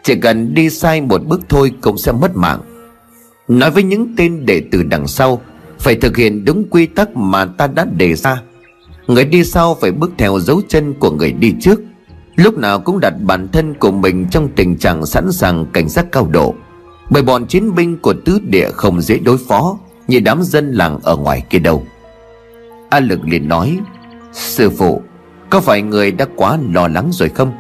[0.03, 2.61] Chỉ cần đi sai một bước thôi cũng sẽ mất mạng.
[3.49, 5.43] Nói với những tên đệ tử đằng sau,
[5.79, 8.43] Phải thực hiện đúng quy tắc mà ta đã đề ra.
[9.07, 11.81] Người đi sau phải bước theo dấu chân của người đi trước.
[12.37, 16.07] Lúc nào cũng đặt bản thân của mình trong tình trạng sẵn sàng cảnh giác
[16.13, 16.55] cao độ.
[17.11, 19.79] Bởi bọn chiến binh của tứ địa không dễ đối phó,
[20.09, 21.87] Như đám dân làng ở ngoài kia đâu.
[22.91, 23.79] A Lực liền nói,
[24.33, 25.03] Sư phụ,
[25.51, 27.53] Có phải người đã quá lo lắng rồi không?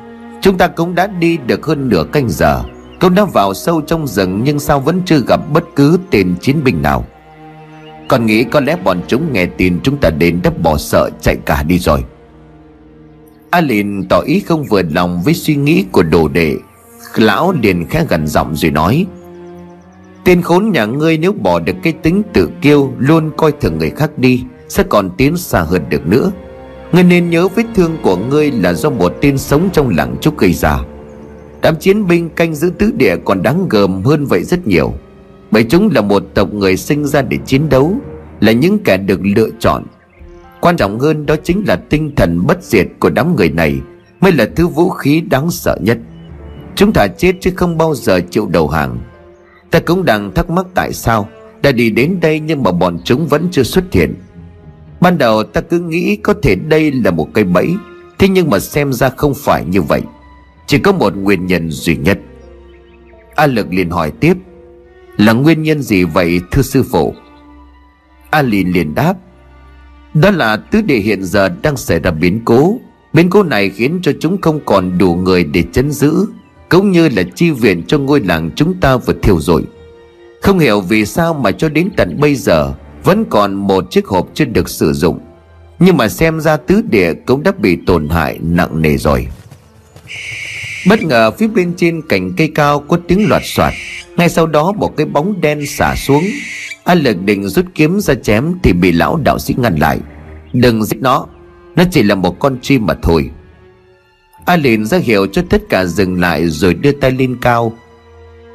[0.42, 2.62] Chúng ta cũng đã đi được hơn nửa canh giờ.
[3.02, 6.64] Cũng đã vào sâu trong rừng Nhưng sao vẫn chưa gặp bất cứ tên chiến
[6.64, 7.04] binh nào?
[8.08, 11.36] Còn nghĩ có lẽ bọn chúng nghe tin chúng ta đến đã bỏ sợ chạy
[11.44, 12.04] cả đi rồi.
[13.50, 16.56] Alin tỏ ý không vừa lòng với suy nghĩ của đồ đệ.
[17.16, 19.06] Lão liền khẽ gần giọng rồi nói,
[20.24, 23.90] Tên khốn nhà ngươi nếu bỏ được cái tính tự kiêu Luôn coi thường người
[23.90, 26.32] khác đi, Sẽ còn tiến xa hơn được nữa.
[26.92, 30.38] Ngươi nên nhớ vết thương của ngươi là do một tên sống trong làng trúc
[30.38, 30.78] gây ra.
[31.62, 34.94] Đám chiến binh canh giữ tứ địa còn đáng gờm hơn vậy rất nhiều.
[35.50, 37.94] Bởi chúng là một tộc người sinh ra để chiến đấu,
[38.40, 39.84] Là những kẻ được lựa chọn.
[40.60, 43.80] Quan trọng hơn đó chính là tinh thần bất diệt của đám người này
[44.20, 45.98] Mới là thứ vũ khí đáng sợ nhất.
[46.74, 48.98] Chúng ta chết chứ không bao giờ chịu đầu hàng.
[49.70, 51.28] Ta cũng đang thắc mắc tại sao
[51.62, 54.14] Đã đi đến đây nhưng mà bọn chúng vẫn chưa xuất hiện.
[55.00, 57.74] Ban đầu ta cứ nghĩ có thể đây là một cây bẫy,
[58.18, 60.02] Thế nhưng mà xem ra không phải như vậy.
[60.72, 62.18] Chỉ có một nguyên nhân duy nhất.
[63.34, 64.36] A Lực liền hỏi tiếp,
[65.16, 67.14] Là nguyên nhân gì vậy, thưa sư phụ?
[68.30, 69.14] A Lìn liền đáp,
[70.14, 72.80] đó là tứ địa hiện giờ đang xảy ra biến cố.
[73.12, 76.26] Biến cố này khiến cho chúng không còn đủ người để chấn giữ,
[76.68, 79.64] Cũng như là chi viện cho ngôi làng chúng ta vừa thiêu rồi
[80.42, 84.28] Không hiểu vì sao mà cho đến tận bây giờ, Vẫn còn một chiếc hộp
[84.34, 85.20] chưa được sử dụng.
[85.78, 89.28] Nhưng mà xem ra tứ địa cũng đã bị tổn hại nặng nề rồi.
[90.88, 93.72] Bất ngờ phía bên trên cành cây cao có tiếng loạt soạt.
[94.16, 96.24] Ngay sau đó một cái bóng đen xả xuống.
[96.84, 99.98] A lực định rút kiếm ra chém Thì bị lão đạo sĩ ngăn lại.
[100.52, 101.26] Đừng giết nó.
[101.76, 103.30] Nó chỉ là một con chim mà thôi.
[104.44, 107.72] A liền ra hiệu cho tất cả dừng lại Rồi đưa tay lên cao.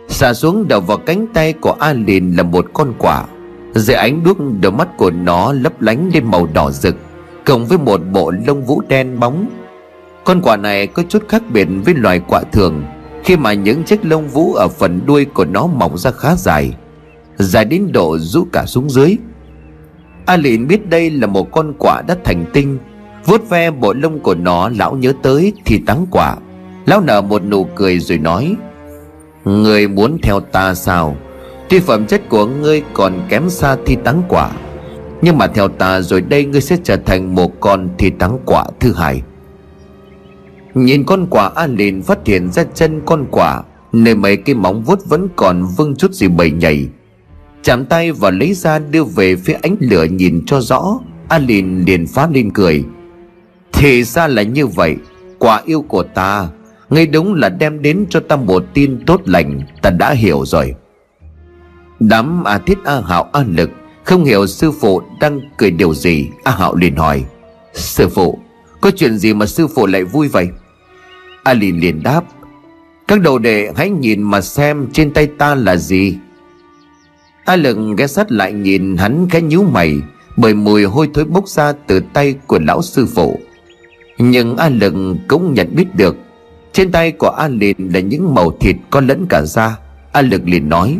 [0.09, 3.25] Xả xuống đầu vào cánh tay của A liền là một con quả
[3.75, 6.95] Dưới ánh đuốc, đôi mắt của nó lấp lánh lên màu đỏ rực,
[7.45, 9.49] Cộng với một bộ lông vũ đen bóng.
[10.27, 12.83] Con quả này có chút khác biệt với loài quả thường.
[13.23, 16.73] Khi mà những chiếc lông vũ ở phần đuôi của nó mỏng ra khá dài
[17.37, 19.17] dài đến độ rũ cả xuống dưới.
[20.25, 22.77] A lịn biết đây là một con quả đã thành tinh.
[23.25, 26.35] Vuốt ve bộ lông của nó, lão nhớ tới thì tắng quả.
[26.85, 28.55] Lão nở một nụ cười rồi nói
[29.45, 31.15] người muốn theo ta sao?
[31.69, 34.51] Tuy phẩm chất của ngươi còn kém xa thi tắng quả,
[35.21, 38.65] nhưng mà theo ta rồi đây ngươi sẽ trở thành một con thi tắng quả
[38.79, 39.21] thứ hai.
[40.77, 43.63] Nhìn con quả A lìn phát hiện ra chân con quả
[43.93, 46.87] Nơi mấy cái móng vuốt vẫn còn vương chút gì bầy nhảy.
[47.63, 50.99] Chạm tay và lấy ra đưa về phía ánh lửa nhìn cho rõ
[51.29, 52.83] alin liền phá lên cười.
[53.73, 54.95] Thì ra là như vậy,
[55.39, 56.47] quả yêu của ta,
[56.89, 60.75] ngay đúng là đem đến cho ta một tin tốt lành, ta đã hiểu rồi.
[61.99, 63.69] Đám a thiết a hạo a lực
[64.03, 67.23] không hiểu sư phụ đang cười điều gì, a hạo liền hỏi.
[67.73, 68.39] Sư phụ,
[68.81, 70.47] có chuyện gì mà sư phụ lại vui vậy?
[71.47, 72.23] A liền liền đáp,
[73.07, 76.17] các đồ đệ hãy nhìn mà xem trên tay ta là gì.
[77.45, 79.95] A lực ghé sát lại nhìn hắn cái nhíu mày,
[80.37, 83.39] Bởi mùi hôi thối bốc ra từ tay của lão sư phụ.
[84.17, 84.93] Nhưng A lực
[85.27, 86.15] cũng nhận biết được,
[86.73, 89.77] Trên tay của A liền là những màu thịt có lẫn cả da.
[90.11, 90.97] A lực liền nói,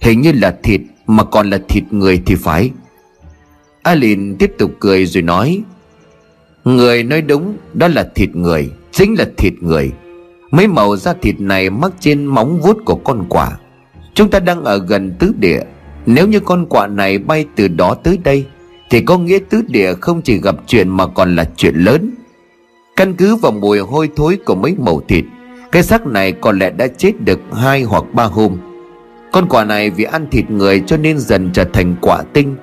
[0.00, 2.70] Hình như là thịt mà còn là thịt người thì phải.
[3.82, 5.62] A liền tiếp tục cười rồi nói
[6.64, 9.92] Người nói đúng, Đó là thịt người, Chính là thịt người.
[10.50, 13.58] Mấy màu da thịt này mắc trên móng vuốt của con quả
[14.14, 15.60] Chúng ta đang ở gần tứ địa.
[16.06, 18.46] Nếu như con quạ này bay từ đó tới đây,
[18.90, 22.10] Thì có nghĩa tứ địa không chỉ gặp chuyện mà còn là chuyện lớn.
[22.96, 25.24] Căn cứ vào mùi hôi thối của mấy màu thịt,
[25.72, 28.56] Cái xác này có lẽ đã chết được hai hoặc ba hôm.
[29.32, 32.56] Con quả này vì ăn thịt người cho nên dần trở thành quả tinh.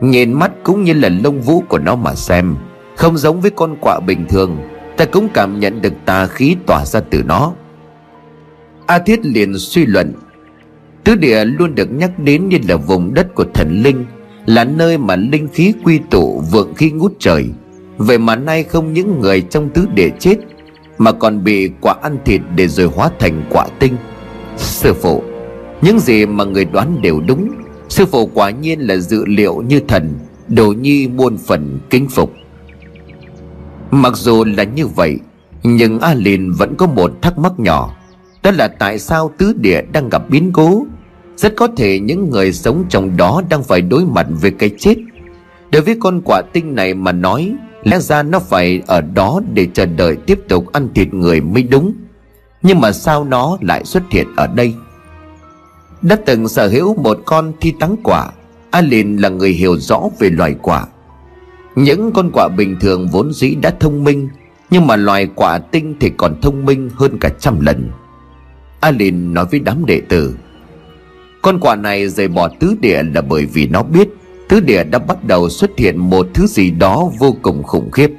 [0.00, 2.56] Nhìn mắt cũng như là lông vũ của nó mà xem.
[2.96, 4.58] Không giống với con quạ bình thường,
[4.96, 7.52] Ta cũng cảm nhận được tà khí tỏa ra từ nó.
[8.86, 10.12] A Thiết liền suy luận,
[11.04, 14.04] Tứ địa luôn được nhắc đến như là vùng đất của thần linh,
[14.46, 17.48] Là nơi mà linh khí quy tụ, vượng khí ngút trời.
[17.96, 20.36] Vậy mà nay không những người trong tứ địa chết,
[20.98, 23.96] Mà còn bị quả ăn thịt để rồi hóa thành quả tinh.
[24.56, 25.22] Sư phụ,
[25.82, 27.50] Những gì mà người đoán đều đúng.
[27.88, 30.14] Sư phụ quả nhiên là dự liệu như thần,
[30.48, 32.32] Đồ nhi muôn phần kính phục.
[33.90, 35.18] Mặc dù là như vậy,
[35.62, 37.96] Nhưng A Lìn vẫn có một thắc mắc nhỏ.
[38.42, 40.86] Đó là tại sao tứ địa đang gặp biến cố?
[41.36, 44.94] Rất có thể những người sống trong đó đang phải đối mặt với cái chết.
[45.70, 47.56] Đối với con quả tinh này mà nói,
[47.86, 51.62] Lẽ ra nó phải ở đó để chờ đợi tiếp tục ăn thịt người mới
[51.62, 51.92] đúng.
[52.62, 54.74] Nhưng mà sao nó lại xuất hiện ở đây?
[56.02, 58.32] Đã từng sở hữu một con thi tắng quả A
[58.70, 60.86] Alin là người hiểu rõ về loài quả.
[61.76, 64.28] Những con quả bình thường vốn dĩ đã thông minh,
[64.70, 67.90] Nhưng mà loài quả tinh thì còn thông minh hơn cả trăm lần.
[68.80, 70.36] Alin nói với đám đệ tử,
[71.42, 74.08] Con quả này rời bỏ tứ địa là bởi vì nó biết
[74.48, 78.10] Tứ địa đã bắt đầu xuất hiện một thứ gì đó vô cùng khủng khiếp.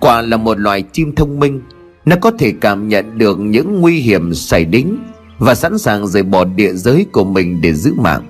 [0.00, 1.60] Quả là một loài chim thông minh,
[2.04, 4.96] Nó có thể cảm nhận được những nguy hiểm xảy đến
[5.38, 8.22] Và sẵn sàng rời bỏ địa giới của mình để giữ mạng.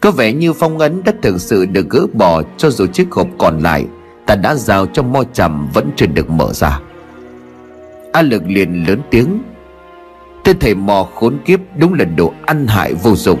[0.00, 3.28] Có vẻ như phong ấn đã thực sự được gỡ bỏ Cho dù chiếc hộp
[3.38, 3.86] còn lại,
[4.28, 6.80] Ta đã giao cho mo trầm vẫn chưa được mở ra.
[8.12, 9.42] A lực liền lớn tiếng.
[10.44, 13.38] Tên thầy mò khốn kiếp đúng là đồ ăn hại vô dụng.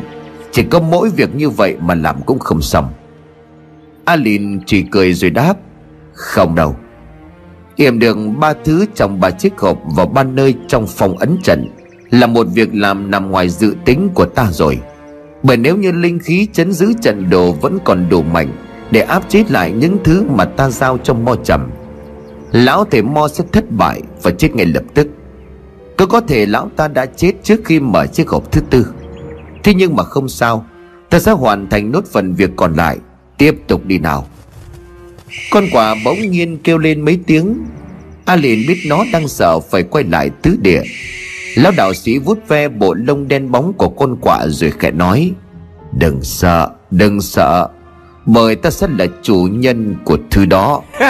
[0.52, 2.92] Chỉ có mỗi việc như vậy mà làm cũng không xong.
[4.04, 5.54] Alin chỉ cười rồi đáp.
[6.12, 6.76] Không đâu.
[7.76, 11.68] Yểm được ba thứ trong ba chiếc hộp vào ba nơi trong phòng ấn trận
[12.10, 14.80] Là một việc làm nằm ngoài dự tính của ta rồi.
[15.42, 18.48] Bởi nếu như linh khí chấn giữ trận đồ vẫn còn đủ mạnh
[18.90, 21.70] Để áp chế lại những thứ mà ta giao cho mo trầm,
[22.52, 25.08] Lão thể mo sẽ thất bại và chết ngay lập tức.
[25.96, 28.86] Có có thể lão ta đã chết trước khi mở chiếc hộp thứ tư.
[29.64, 30.66] Thế nhưng mà không sao,
[31.10, 32.98] Ta sẽ hoàn thành nốt phần việc còn lại.
[33.38, 34.26] Tiếp tục đi nào.
[35.50, 37.54] Con quả bỗng nhiên kêu lên mấy tiếng.
[38.24, 40.82] A liền biết nó đang sợ phải quay lại tứ địa.
[41.58, 45.32] Lão đạo sĩ vuốt ve bộ lông đen bóng của con quạ rồi khẽ nói
[45.92, 47.68] Đừng sợ, đừng sợ.
[48.26, 50.82] Bởi ta sẽ là chủ nhân của thứ đó.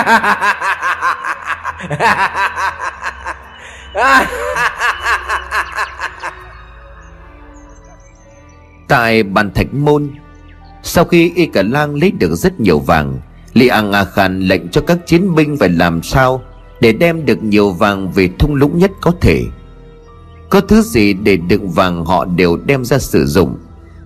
[8.88, 10.10] Tại bàn thạch môn
[10.82, 13.18] Sau khi Y Cả Lang lấy được rất nhiều vàng
[13.52, 16.42] Li Ang A Khan lệnh cho các chiến binh phải làm sao
[16.80, 19.44] Để đem được nhiều vàng về thung lũng nhất có thể
[20.50, 23.56] có thứ gì để đựng vàng họ đều đem ra sử dụng.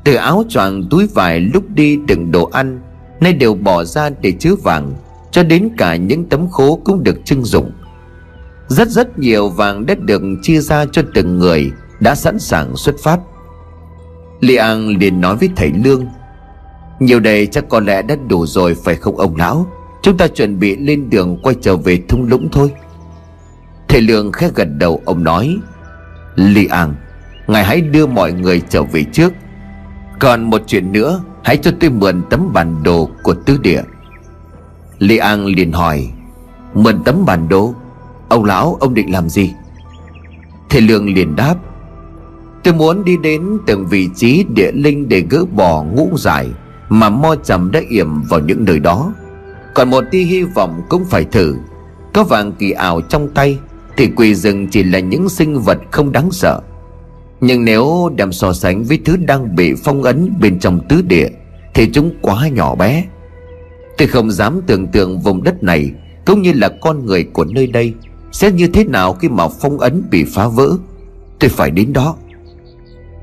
[0.05, 2.81] Từ áo choàng túi vải lúc đi đựng đồ ăn,
[3.21, 4.93] Nay đều bỏ ra để chứa vàng,
[5.31, 7.71] Cho đến cả những tấm khố cũng được trưng dụng.
[8.69, 11.71] Rất rất nhiều vàng đã được chia ra cho từng người,
[12.01, 13.21] Đã sẵn sàng xuất phát.
[14.41, 16.07] Li An liền nói với thầy Lương,
[17.01, 19.67] Nhiều đây chắc có lẽ đã đủ rồi, phải không ông lão?
[20.03, 22.71] Chúng ta chuẩn bị lên đường quay trở về thung lũng thôi.
[23.89, 25.59] Thầy Lương khẽ gật đầu, ông nói
[26.37, 26.95] Li An
[27.47, 29.33] Ngài hãy đưa mọi người trở về trước.
[30.19, 33.83] Còn một chuyện nữa, Hãy cho tôi mượn tấm bản đồ của tứ địa.
[34.99, 36.11] Li An liền hỏi,
[36.75, 37.75] Mượn tấm bản đồ?
[38.29, 39.55] Ông lão, ông định làm gì?
[40.71, 41.55] Thầy Lương liền đáp,
[42.65, 46.49] Tôi muốn đi đến từng vị trí địa linh để gỡ bỏ ngũ giải
[46.89, 49.13] Mà mo trầm đã yểm vào những nơi đó.
[49.75, 51.57] Còn một tia hy vọng cũng phải thử.
[52.13, 53.59] Có vàng kỳ ảo trong tay
[53.97, 56.61] thì quỷ rừng chỉ là những sinh vật không đáng sợ.
[57.41, 61.29] Nhưng nếu đem so sánh với thứ đang bị phong ấn bên trong tứ địa,
[61.75, 63.05] Thì chúng quá nhỏ bé.
[63.99, 65.91] Tôi không dám tưởng tượng vùng đất này,
[66.27, 67.95] Cũng như là con người của nơi đây,
[68.33, 70.69] Sẽ như thế nào khi mà phong ấn bị phá vỡ.
[71.41, 72.17] Tôi phải đến đó.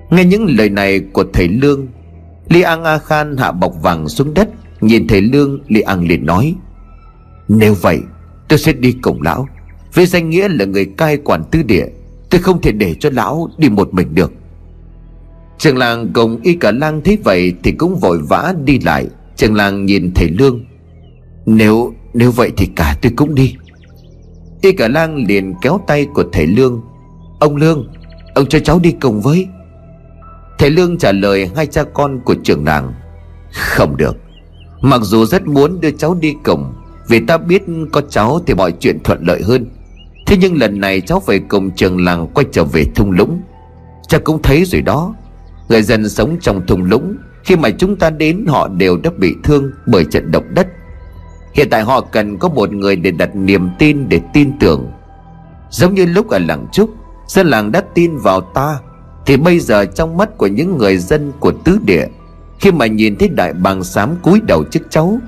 [0.09, 1.87] Nghe những lời này của thầy Lương,
[2.49, 4.49] Li An A Khan hạ bọc vàng xuống đất,
[4.81, 6.55] Nhìn thầy Lương, Li An liền nói,
[7.47, 7.99] Nếu vậy,
[8.47, 9.47] tôi sẽ đi cùng lão.
[9.93, 11.85] Với danh nghĩa là người cai quản tư địa,
[12.29, 14.31] Tôi không thể để cho lão đi một mình được.
[15.57, 19.07] Trường làng cùng y cả lang thấy vậy Thì cũng vội vã đi lại.
[19.35, 20.65] Trường làng nhìn thầy Lương.
[21.45, 23.55] Nếu nếu vậy thì cả tôi cũng đi.
[24.61, 26.81] Y cả lang liền kéo tay của thầy Lương.
[27.39, 27.91] Ông Lương,
[28.35, 29.47] Ông cho cháu đi cùng với.
[30.59, 32.93] Thầy Lương trả lời hai cha con của trưởng làng.
[33.51, 34.17] Không được.
[34.81, 36.73] Mặc dù rất muốn đưa cháu đi cùng,
[37.07, 39.65] Vì ta biết có cháu thì mọi chuyện thuận lợi hơn.
[40.29, 43.41] Thế nhưng lần này cháu phải cùng trường làng quay trở về thung lũng.
[44.07, 45.13] Cha cũng thấy rồi đó.
[45.69, 49.35] Người dân sống trong thung lũng, Khi mà chúng ta đến họ đều đã bị
[49.43, 50.67] thương bởi trận động đất.
[51.53, 54.91] Hiện tại họ cần có một người để đặt niềm tin, để tin tưởng.
[55.69, 56.89] Giống như lúc ở làng Trúc,
[57.27, 58.79] Dân làng đã tin vào ta,
[59.25, 62.05] Thì bây giờ trong mắt của những người dân của tứ địa,
[62.59, 65.19] Khi mà nhìn thấy đại bàng xám cúi đầu trước cháu,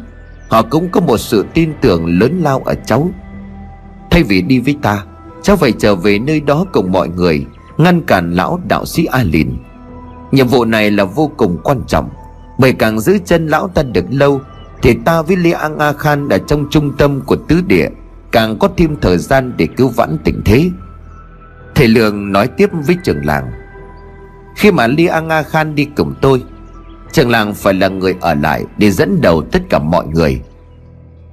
[0.49, 3.09] Họ cũng có một sự tin tưởng lớn lao ở cháu.
[4.11, 5.03] Thay vì đi với ta
[5.41, 7.45] Cháu phải trở về nơi đó cùng mọi người,
[7.77, 9.57] Ngăn cản lão đạo sĩ A Lìn
[10.31, 12.09] Nhiệm vụ này là vô cùng quan trọng,
[12.59, 14.41] Bởi càng giữ chân lão ta được lâu,
[14.81, 17.89] Thì ta với Lê An A Khan Ở trong trung tâm của tứ địa,
[18.31, 20.69] Càng có thêm thời gian để cứu vãn tình thế.
[21.75, 23.51] Thầy Lương nói tiếp với trưởng làng,
[24.55, 26.43] Khi mà Li An A Khan đi cùng tôi,
[27.11, 30.41] Trưởng làng phải là người ở lại Để dẫn đầu tất cả mọi người.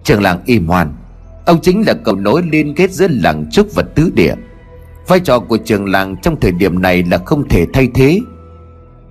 [0.04, 0.92] Trưởng làng im hoan
[1.48, 4.34] Ông chính là cầu nối liên kết giữa làng trúc và tứ địa.
[5.06, 8.20] Vai trò của trường làng trong thời điểm này là không thể thay thế.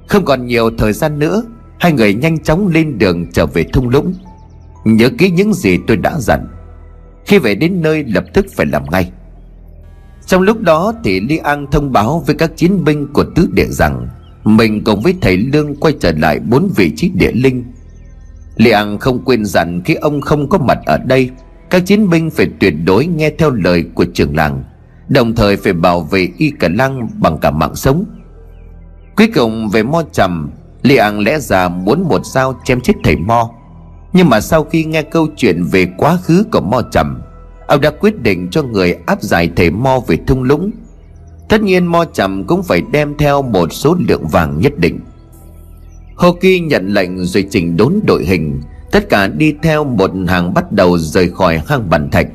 [0.07, 1.43] Không còn nhiều thời gian nữa,
[1.79, 4.13] Hai người nhanh chóng lên đường trở về thung lũng.
[4.85, 6.47] Nhớ kỹ những gì tôi đã dặn.
[7.25, 9.11] Khi về đến nơi, lập tức phải làm ngay.
[10.25, 13.67] Trong lúc đó thì Li An thông báo với các chiến binh của tứ địa
[13.69, 14.07] rằng
[14.43, 17.63] Mình cùng với thầy Lương quay trở lại bốn vị trí địa linh.
[18.55, 21.29] Li An không quên dặn khi ông không có mặt ở đây
[21.69, 24.63] các chiến binh phải tuyệt đối nghe theo lời của trưởng làng,
[25.09, 28.05] Đồng thời phải bảo vệ Y Cả Lăng bằng cả mạng sống.
[29.15, 30.49] Cuối cùng, về Mo Trầm
[30.81, 33.49] Li An lẽ ra muốn một sao chém chết thầy Mo.
[34.13, 37.21] Nhưng mà sau khi nghe câu chuyện về quá khứ của Mo Trầm,
[37.67, 40.71] Ông đã quyết định cho người áp giải thầy Mo về thung lũng.
[41.49, 44.99] Tất nhiên, Mo Trầm cũng phải đem theo một số lượng vàng nhất định.
[46.15, 48.61] Hồ Kỳ nhận lệnh rồi chỉnh đốn đội hình
[48.91, 52.27] Tất cả đi theo một hàng bắt đầu rời khỏi hang bàn thạch.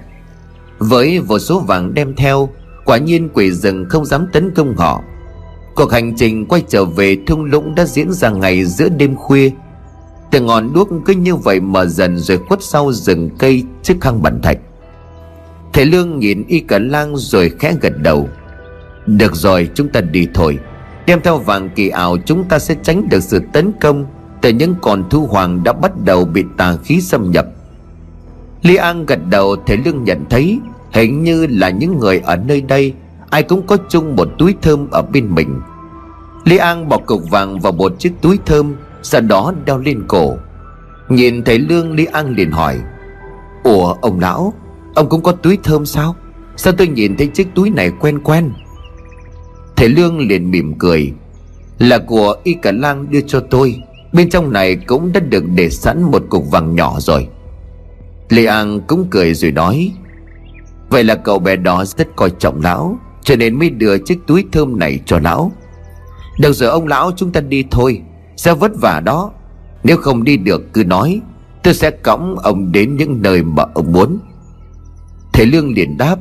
[0.78, 2.48] Với vô số vàng đem theo,
[2.84, 5.02] Quả nhiên quỷ rừng không dám tấn công họ.
[5.74, 9.50] Cuộc hành trình quay trở về thung lũng đã diễn ra ngày giữa đêm khuya.
[10.30, 14.22] Từ ngọn đuốc cứ như vậy mở dần rồi khuất sau rừng cây trước hang
[14.22, 14.58] bản thạch.
[15.72, 18.28] Thầy Lương nhìn y cả lang rồi khẽ gật đầu.
[19.06, 20.58] Được rồi, chúng ta đi thôi.
[21.06, 24.06] Đem theo vàng kỳ ảo, chúng ta sẽ tránh được sự tấn công.
[24.42, 27.46] Từ những con thu hoàng đã bắt đầu bị tà khí xâm nhập.
[28.62, 30.60] Li An gật đầu thầy Lương nhận thấy,
[30.92, 32.94] Hình như là những người ở nơi đây,
[33.30, 35.60] Ai cũng có chung một túi thơm ở bên mình.
[36.44, 40.36] Lý An bỏ cục vàng vào một chiếc túi thơm, Sau đó đeo lên cổ.
[41.08, 42.78] Nhìn thấy Lương Lý An liền hỏi,
[43.64, 44.52] Ủa, ông lão,
[44.94, 46.16] Ông cũng có túi thơm sao?
[46.56, 48.52] Sao tôi nhìn thấy chiếc túi này quen quen?
[49.76, 51.12] Thầy Lương liền mỉm cười,
[51.78, 53.82] Là của Y Cả Lang đưa cho tôi.
[54.12, 57.28] Bên trong này cũng đã được để sẵn một cục vàng nhỏ rồi.
[58.28, 59.92] Lê An cũng cười rồi nói,
[60.88, 64.44] Vậy là cậu bé đó rất coi trọng lão, Cho nên mới đưa chiếc túi
[64.52, 65.52] thơm này cho lão.
[66.38, 68.02] Được rồi ông lão, chúng ta đi thôi,
[68.36, 69.32] Sẽ vất vả đó.
[69.84, 71.20] Nếu không đi được cứ nói,
[71.62, 74.18] Tôi sẽ cõng ông đến những nơi mà ông muốn.
[75.32, 76.16] Thầy Lương liền đáp,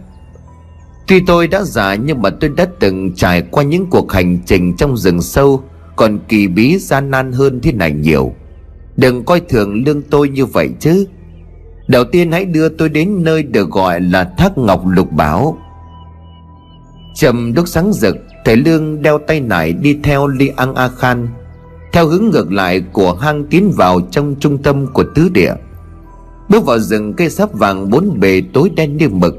[1.08, 4.76] Tuy tôi đã già nhưng mà tôi đã từng trải qua những cuộc hành trình
[4.78, 5.64] trong rừng sâu
[6.02, 8.34] còn kỳ bí gian nan hơn thế này nhiều.
[8.98, 11.06] Đừng coi thường lương tôi như vậy chứ.
[11.88, 15.58] Đầu tiên hãy đưa tôi đến nơi được gọi là Thác Ngọc Lục Bảo.
[17.16, 21.28] Trầm đúc sáng rực, Thầy Lương đeo tay nải đi theo Li An A Khan.
[21.94, 25.54] Theo hướng ngược lại của hang tiến vào trong trung tâm của tứ địa.
[26.50, 29.36] Bước vào rừng cây sáp vàng bốn bề tối đen như mực.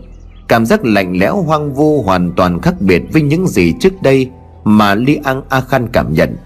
[0.49, 4.31] Cảm giác lạnh lẽo hoang vu hoàn toàn khác biệt với những gì trước đây
[4.65, 6.37] Mà Li An A Khan cảm nhận.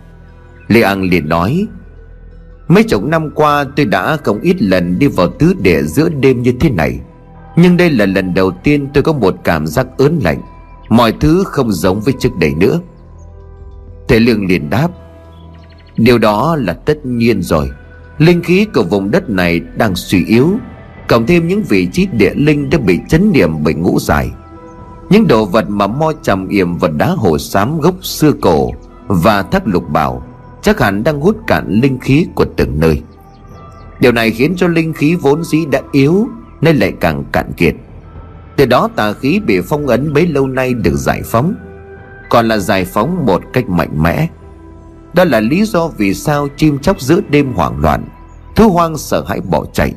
[0.68, 1.66] Lê An liền nói,
[2.68, 6.42] Mấy chục năm qua tôi đã không ít lần đi vào tứ địa giữa đêm
[6.42, 7.00] như thế này,
[7.56, 10.40] Nhưng đây là lần đầu tiên tôi có một cảm giác ớn lạnh.
[10.88, 12.80] Mọi thứ không giống với trước đây nữa.
[14.08, 14.88] Thầy Lương liền đáp,
[15.96, 17.70] Điều đó là tất nhiên rồi.
[18.18, 20.50] Linh khí của vùng đất này đang suy yếu,
[21.08, 24.30] Cộng thêm những vị trí địa linh đã bị chấn niệm bởi ngũ dài.
[25.10, 28.70] Những đồ vật mà mo trầm yểm vật đá hồ xám gốc xưa cổ
[29.06, 30.22] Và thác lục bảo
[30.66, 33.02] chắc hẳn đang hút cạn linh khí của từng nơi.
[34.00, 36.28] Điều này khiến cho linh khí vốn dĩ đã yếu,
[36.60, 37.74] nên lại càng cạn kiệt.
[38.56, 41.54] Từ đó tà khí bị phong ấn bấy lâu nay được giải phóng,
[42.30, 44.28] còn là giải phóng một cách mạnh mẽ.
[45.14, 48.08] Đó là lý do vì sao chim chóc giữa đêm hoảng loạn
[48.56, 49.94] thú hoang sợ hãi bỏ chạy.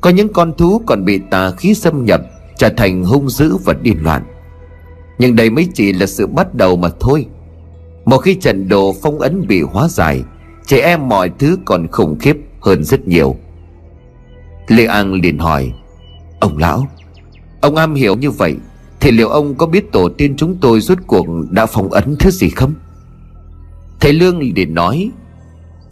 [0.00, 2.20] Có những con thú còn bị tà khí xâm nhập,
[2.56, 4.22] trở thành hung dữ và điên loạn.
[5.18, 7.26] Nhưng đây mới chỉ là sự bắt đầu mà thôi
[8.04, 10.22] một khi trận đồ phong ấn bị hóa giải,
[10.66, 13.36] Trẻ em mọi thứ còn khủng khiếp hơn rất nhiều.
[14.68, 15.72] Lê An liền hỏi,
[16.40, 16.86] Ông lão,
[17.60, 18.56] Ông am hiểu như vậy,
[19.00, 22.30] Thì liệu ông có biết tổ tiên chúng tôi rốt cuộc đã phong ấn thứ
[22.30, 22.74] gì không?
[24.00, 25.10] Thầy Lương liền nói,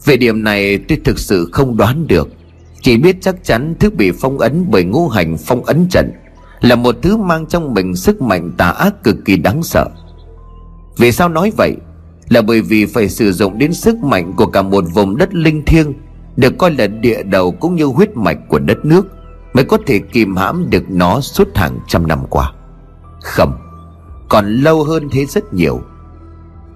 [0.05, 2.29] Về điểm này tôi thực sự không đoán được,
[2.83, 6.13] Chỉ biết chắc chắn thứ bị phong ấn bởi ngũ hành phong ấn trận
[6.61, 9.89] Là một thứ mang trong mình sức mạnh tà ác cực kỳ đáng sợ.
[10.97, 11.77] Vì sao nói vậy?
[12.31, 15.65] Là bởi vì phải sử dụng đến sức mạnh của cả một vùng đất linh
[15.65, 15.93] thiêng,
[16.37, 19.07] Được coi là địa đầu cũng như huyết mạch của đất nước,
[19.53, 22.53] Mới có thể kìm hãm được nó suốt hàng trăm năm qua.
[23.21, 23.53] Không,
[24.29, 25.81] Còn lâu hơn thế rất nhiều.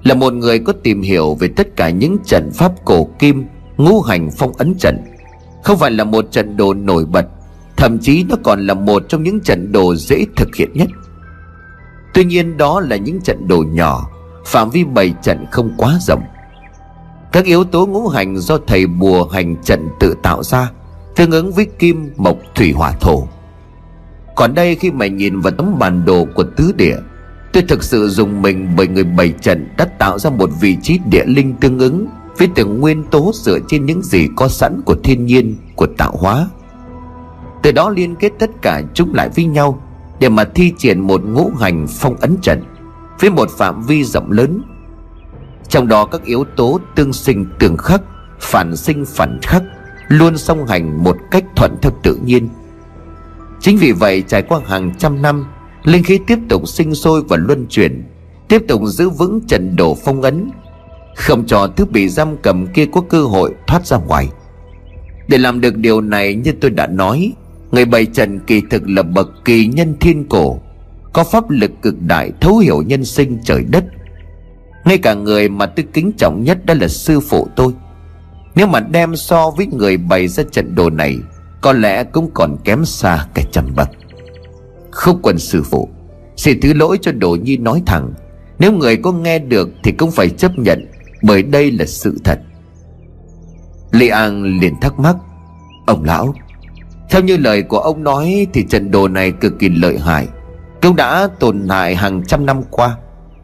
[0.02, 3.44] Là một người có tìm hiểu về tất cả những trận pháp cổ kim,
[3.76, 4.98] ngũ hành phong ấn trận,
[5.62, 7.26] không phải là một trận đồ nổi bật,
[7.76, 10.88] thậm chí nó còn là một trong những trận đồ dễ thực hiện nhất.
[12.14, 14.10] Tuy nhiên đó là những trận đồ nhỏ
[14.44, 16.22] phạm vi bày trận không quá rộng.
[17.32, 20.70] Các yếu tố ngũ hành do thầy bùa hành trận tự tạo ra
[21.16, 23.28] tương ứng với kim mộc thủy hỏa thổ.
[24.36, 26.96] Còn đây khi mà nhìn vào tấm bản đồ của tứ địa
[27.54, 30.98] Tôi thực sự dùng mình bởi người bày trận đã tạo ra một vị trí
[31.10, 32.06] địa linh tương ứng
[32.38, 36.12] với từng nguyên tố dựa trên những gì có sẵn của thiên nhiên, của tạo
[36.16, 36.48] hóa.
[37.62, 39.82] Từ đó liên kết tất cả chúng lại với nhau
[40.20, 42.62] để mà thi triển một ngũ hành phong ấn trận
[43.20, 44.62] với một phạm vi rộng lớn.
[45.68, 48.02] Trong đó các yếu tố tương sinh tương khắc,
[48.40, 49.62] phản sinh phản khắc
[50.08, 52.48] luôn song hành một cách thuận theo tự nhiên.
[53.60, 55.44] Chính vì vậy trải qua hàng trăm năm
[55.84, 58.04] linh khí tiếp tục sinh sôi và luân chuyển
[58.48, 60.50] tiếp tục giữ vững trận đổ phong ấn
[61.16, 64.28] không cho thứ bị giam cầm kia có cơ hội thoát ra ngoài
[65.28, 67.32] để làm được điều này như tôi đã nói
[67.72, 70.60] người bày trận kỳ thực là bậc kỳ nhân thiên cổ
[71.14, 73.84] có pháp lực cực đại thấu hiểu nhân sinh trời đất.
[74.84, 77.72] Ngay cả người mà tôi kính trọng nhất đó là sư phụ tôi.
[78.54, 81.18] Nếu mà đem so với người bày ra trận đồ này,
[81.60, 83.88] có lẽ cũng còn kém xa cả trăm bậc.
[84.90, 85.88] Không quân sư phụ,
[86.36, 88.12] Xin thứ lỗi cho Đồ Nhi nói thẳng.
[88.58, 90.88] Nếu người có nghe được thì cũng phải chấp nhận,
[91.22, 92.38] Bởi đây là sự thật.
[93.90, 95.16] Lê An liền thắc mắc,
[95.86, 96.34] Ông lão,
[97.10, 100.28] Theo như lời của ông nói Thì trận đồ này cực kỳ lợi hại.
[100.84, 102.96] Cũng đã tồn tại hàng trăm năm qua.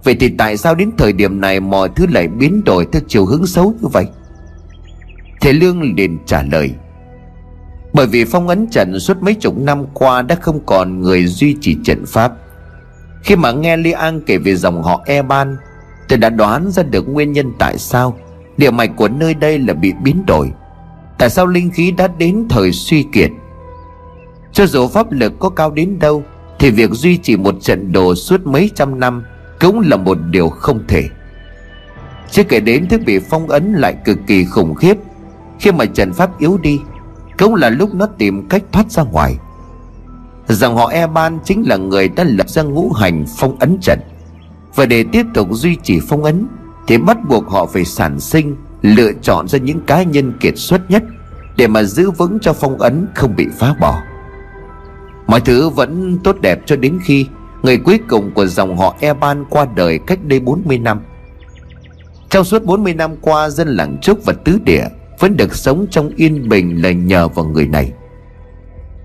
[0.05, 3.27] Vậy thì tại sao đến thời điểm này Mọi thứ lại biến đổi theo chiều
[3.27, 4.07] hướng xấu như vậy?
[5.41, 6.71] Thế Lương liền trả lời.
[7.93, 11.57] Bởi vì phong ấn trận suốt mấy chục năm qua đã không còn người duy
[11.61, 12.33] trì trận pháp.
[13.23, 15.57] Khi mà nghe Li An kể về dòng họ E Ban
[16.09, 18.17] Tôi đã đoán ra được nguyên nhân tại sao.
[18.57, 20.53] Địa mạch của nơi đây là bị biến đổi.
[21.19, 23.31] Tại sao linh khí đã đến thời suy kiệt?
[24.53, 26.25] Cho dù pháp lực có cao đến đâu
[26.61, 29.23] thì việc duy trì một trận đồ suốt mấy trăm năm
[29.61, 31.09] Cũng là một điều không thể.
[32.31, 34.97] Chưa kể đến thứ bị phong ấn lại cực kỳ khủng khiếp.
[35.61, 36.81] Khi mà trận pháp yếu đi,
[37.39, 39.37] cũng là lúc nó tìm cách thoát ra ngoài.
[40.49, 43.99] Rằng họ E Ban chính là người đã lập ra ngũ hành phong ấn trận.
[44.75, 46.47] Và để tiếp tục duy trì phong ấn,
[46.87, 50.91] Thì bắt buộc họ phải sản sinh, Lựa chọn ra những cá nhân kiệt xuất
[50.91, 51.03] nhất
[51.57, 54.03] Để mà giữ vững cho phong ấn không bị phá bỏ.
[55.31, 57.27] Mọi thứ vẫn tốt đẹp cho đến khi
[57.63, 61.01] Người cuối cùng của dòng họ Eban qua đời cách đây 40 năm.
[62.31, 64.85] Trong suốt 40 năm qua, dân làng Trúc và Tứ Địa
[65.19, 67.93] vẫn được sống trong yên bình là nhờ vào người này.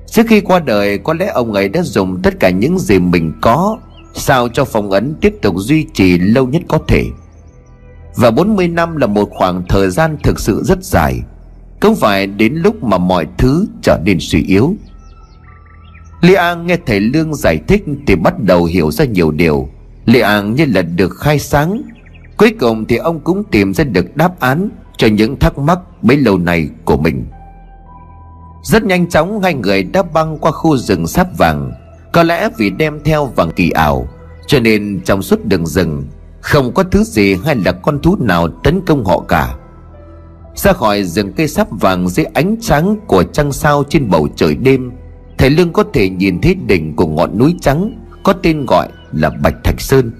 [0.07, 3.33] Trước khi qua đời, có lẽ ông ấy đã dùng tất cả những gì mình
[3.41, 3.77] có,
[4.13, 7.05] Sao cho phòng ấn tiếp tục duy trì lâu nhất có thể.
[8.15, 11.19] Và 40 năm là một khoảng thời gian thực sự rất dài.
[11.79, 14.75] Không phải đến lúc mà mọi thứ trở nên suy yếu.
[16.25, 19.69] Lê An nghe thầy Lương giải thích thì bắt đầu hiểu ra nhiều điều.
[20.05, 21.81] Lê An như là được khai sáng.
[22.37, 26.17] Cuối cùng thì ông cũng tìm ra được đáp án cho những thắc mắc bấy
[26.17, 27.25] lâu nay của mình.
[28.63, 31.71] Rất nhanh chóng, hai người đã băng qua khu rừng sáp vàng.
[32.13, 34.07] Có lẽ vì đem theo vàng kỳ ảo,
[34.47, 36.03] cho nên trong suốt đường rừng,
[36.41, 39.55] không có thứ gì hay là con thú nào tấn công họ cả.
[40.55, 44.55] Ra khỏi rừng cây sáp vàng dưới ánh sáng của trăng sao trên bầu trời
[44.55, 44.91] đêm
[45.37, 47.91] thầy lương có thể nhìn thấy đỉnh của ngọn núi trắng,
[48.23, 50.11] có tên gọi là bạch thạch sơn.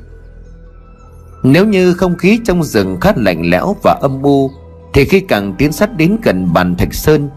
[1.43, 4.51] Nếu như không khí trong rừng khá lạnh lẽo và âm u,
[4.93, 7.30] thì khi càng tiến sát đến gần bàn thạch sơn,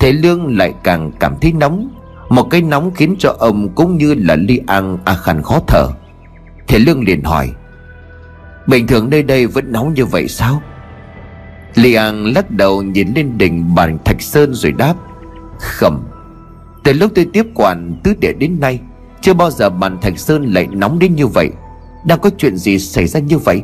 [0.00, 1.88] Thầy Lương lại càng cảm thấy nóng.
[2.28, 5.88] Một cái nóng khiến cho ông cũng như là Li An A khăn khó thở.
[6.68, 7.50] Thầy Lương liền hỏi,
[8.66, 10.62] Bình thường nơi đây vẫn nóng như vậy sao?
[11.74, 14.94] Li An lắc đầu nhìn lên đỉnh bàn thạch sơn rồi đáp
[15.58, 16.09] Khẩm.
[16.90, 18.80] Từ lúc tôi tiếp quản tứ địa đến nay,
[19.20, 21.50] Chưa bao giờ bàn thạch sơn lại nóng đến như vậy.
[22.04, 23.62] Đang có chuyện gì xảy ra như vậy?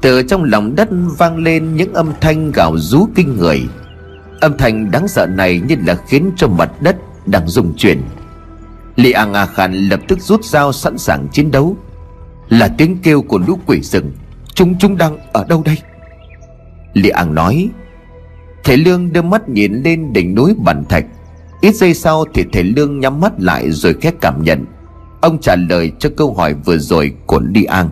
[0.00, 0.88] Từ trong lòng đất
[1.18, 3.62] vang lên những âm thanh gào rú kinh người.
[4.40, 6.96] Âm thanh đáng sợ này như là khiến cho mặt đất
[7.26, 8.02] đang rung chuyển.
[8.96, 11.76] Li a khan lập tức rút dao sẵn sàng chiến đấu.
[12.48, 14.12] Là tiếng kêu của lũ quỷ rừng.
[14.54, 15.78] Chúng chúng đang ở đâu đây?
[16.92, 17.70] Lị An nói.
[18.64, 21.04] Thầy Lương đưa mắt nhìn lên đỉnh núi bản thạch.
[21.60, 24.64] Ít giây sau thì thầy Lương nhắm mắt lại rồi khét cảm nhận.
[25.20, 27.90] Ông trả lời cho câu hỏi vừa rồi của đi An.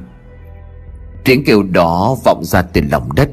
[1.25, 3.31] Tiếng kêu đó vọng ra từ lòng đất.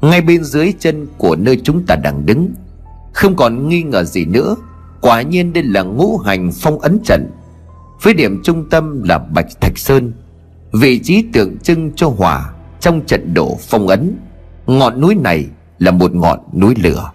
[0.00, 2.54] Ngay bên dưới chân của nơi chúng ta đang đứng.
[3.12, 4.56] Không còn nghi ngờ gì nữa.
[5.00, 7.30] Quả nhiên đây là ngũ hành phong ấn trận.
[8.02, 10.12] Với điểm trung tâm là Bạch Thạch Sơn.
[10.72, 14.16] Vị trí tượng trưng cho hỏa Trong trận đổ phong ấn.
[14.66, 15.46] Ngọn núi này
[15.80, 17.10] là một ngọn núi lửa.